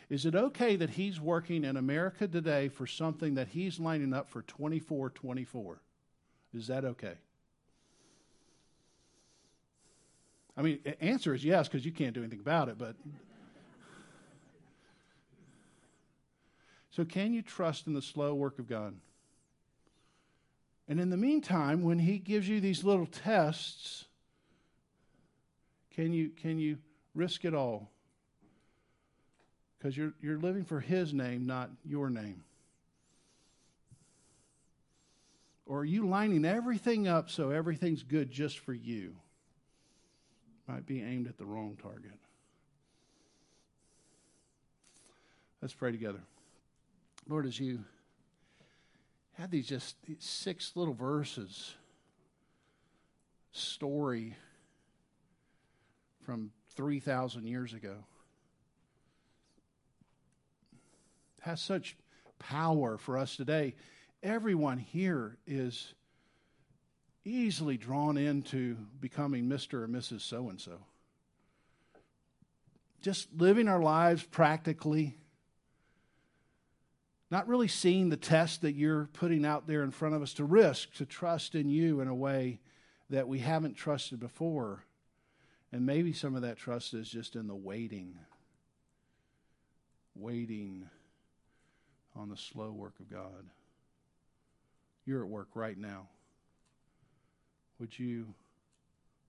Is 0.09 0.25
it 0.25 0.35
okay 0.35 0.75
that 0.77 0.91
he's 0.91 1.19
working 1.19 1.63
in 1.63 1.75
America 1.75 2.27
today 2.27 2.69
for 2.69 2.87
something 2.87 3.35
that 3.35 3.49
he's 3.49 3.79
lining 3.79 4.13
up 4.13 4.29
for 4.29 4.41
24 4.43 5.09
24? 5.09 5.81
Is 6.53 6.67
that 6.67 6.85
okay? 6.85 7.15
I 10.57 10.63
mean, 10.63 10.79
answer 10.99 11.35
is 11.35 11.45
yes, 11.45 11.67
because 11.67 11.85
you 11.85 11.91
can't 11.91 12.15
do 12.15 12.21
anything 12.21 12.39
about 12.39 12.67
it, 12.67 12.79
but. 12.79 12.95
So, 16.89 17.05
can 17.05 17.31
you 17.31 17.43
trust 17.43 17.85
in 17.85 17.93
the 17.93 18.01
slow 18.01 18.33
work 18.33 18.57
of 18.57 18.67
God? 18.67 18.95
And 20.87 20.99
in 20.99 21.11
the 21.11 21.17
meantime, 21.17 21.83
when 21.83 21.99
He 21.99 22.17
gives 22.17 22.49
you 22.49 22.59
these 22.59 22.83
little 22.83 23.05
tests, 23.05 24.05
can 25.93 26.11
you, 26.11 26.29
can 26.29 26.57
you 26.57 26.79
risk 27.13 27.45
it 27.45 27.53
all? 27.53 27.91
Because 29.77 29.95
you're, 29.95 30.13
you're 30.23 30.39
living 30.39 30.65
for 30.65 30.79
His 30.79 31.13
name, 31.13 31.45
not 31.45 31.69
your 31.85 32.09
name. 32.09 32.43
Or 35.67 35.79
are 35.79 35.85
you 35.85 36.07
lining 36.07 36.45
everything 36.45 37.07
up 37.07 37.29
so 37.29 37.51
everything's 37.51 38.01
good 38.01 38.31
just 38.31 38.57
for 38.57 38.73
you? 38.73 39.13
Might 40.67 40.85
be 40.85 41.01
aimed 41.01 41.27
at 41.27 41.37
the 41.37 41.45
wrong 41.45 41.77
target. 41.81 42.11
Let's 45.61 45.73
pray 45.73 45.91
together. 45.91 46.19
Lord, 47.27 47.45
as 47.45 47.59
you 47.59 47.85
had 49.33 49.49
these 49.49 49.67
just 49.67 49.95
these 50.05 50.17
six 50.19 50.73
little 50.75 50.93
verses, 50.93 51.75
story 53.51 54.35
from 56.23 56.51
3,000 56.75 57.47
years 57.47 57.73
ago, 57.73 57.95
has 61.41 61.61
such 61.61 61.95
power 62.39 62.97
for 62.97 63.17
us 63.17 63.35
today. 63.35 63.73
Everyone 64.21 64.77
here 64.77 65.37
is 65.47 65.93
easily 67.27 67.77
drawn 67.77 68.17
into 68.17 68.77
becoming 68.99 69.45
Mr. 69.45 69.83
or 69.83 69.87
Mrs. 69.87 70.21
So 70.21 70.49
and 70.49 70.59
so. 70.59 70.79
Just 73.01 73.27
living 73.37 73.67
our 73.67 73.81
lives 73.81 74.23
practically, 74.23 75.17
not 77.29 77.47
really 77.47 77.67
seeing 77.67 78.09
the 78.09 78.17
test 78.17 78.61
that 78.61 78.73
you're 78.73 79.09
putting 79.13 79.45
out 79.45 79.67
there 79.67 79.83
in 79.83 79.91
front 79.91 80.15
of 80.15 80.21
us 80.21 80.33
to 80.35 80.45
risk, 80.45 80.93
to 80.95 81.05
trust 81.05 81.53
in 81.53 81.69
you 81.69 82.01
in 82.01 82.07
a 82.07 82.15
way 82.15 82.59
that 83.09 83.27
we 83.27 83.39
haven't 83.39 83.75
trusted 83.75 84.19
before. 84.19 84.83
And 85.71 85.85
maybe 85.85 86.13
some 86.13 86.35
of 86.35 86.41
that 86.41 86.57
trust 86.57 86.93
is 86.93 87.09
just 87.09 87.35
in 87.35 87.47
the 87.47 87.55
waiting, 87.55 88.17
waiting 90.15 90.89
on 92.15 92.29
the 92.29 92.37
slow 92.37 92.71
work 92.71 92.99
of 92.99 93.11
God. 93.11 93.45
You're 95.05 95.23
at 95.23 95.29
work 95.29 95.49
right 95.53 95.77
now. 95.77 96.07
Would 97.79 97.97
you, 97.97 98.33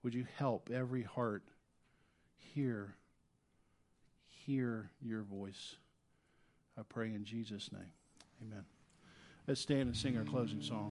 would 0.03 0.15
you 0.15 0.27
help 0.37 0.71
every 0.73 1.03
heart 1.03 1.43
hear, 2.39 2.95
hear 4.27 4.91
your 5.03 5.23
voice? 5.23 5.77
I 6.79 6.83
pray 6.89 7.09
in 7.09 7.25
Jesus' 7.25 7.71
name. 7.73 7.93
Amen. 8.43 8.65
Let's 9.47 9.61
stand 9.61 9.83
and 9.83 9.97
sing 9.97 10.17
our 10.17 10.25
closing 10.25 10.63
song. 10.63 10.91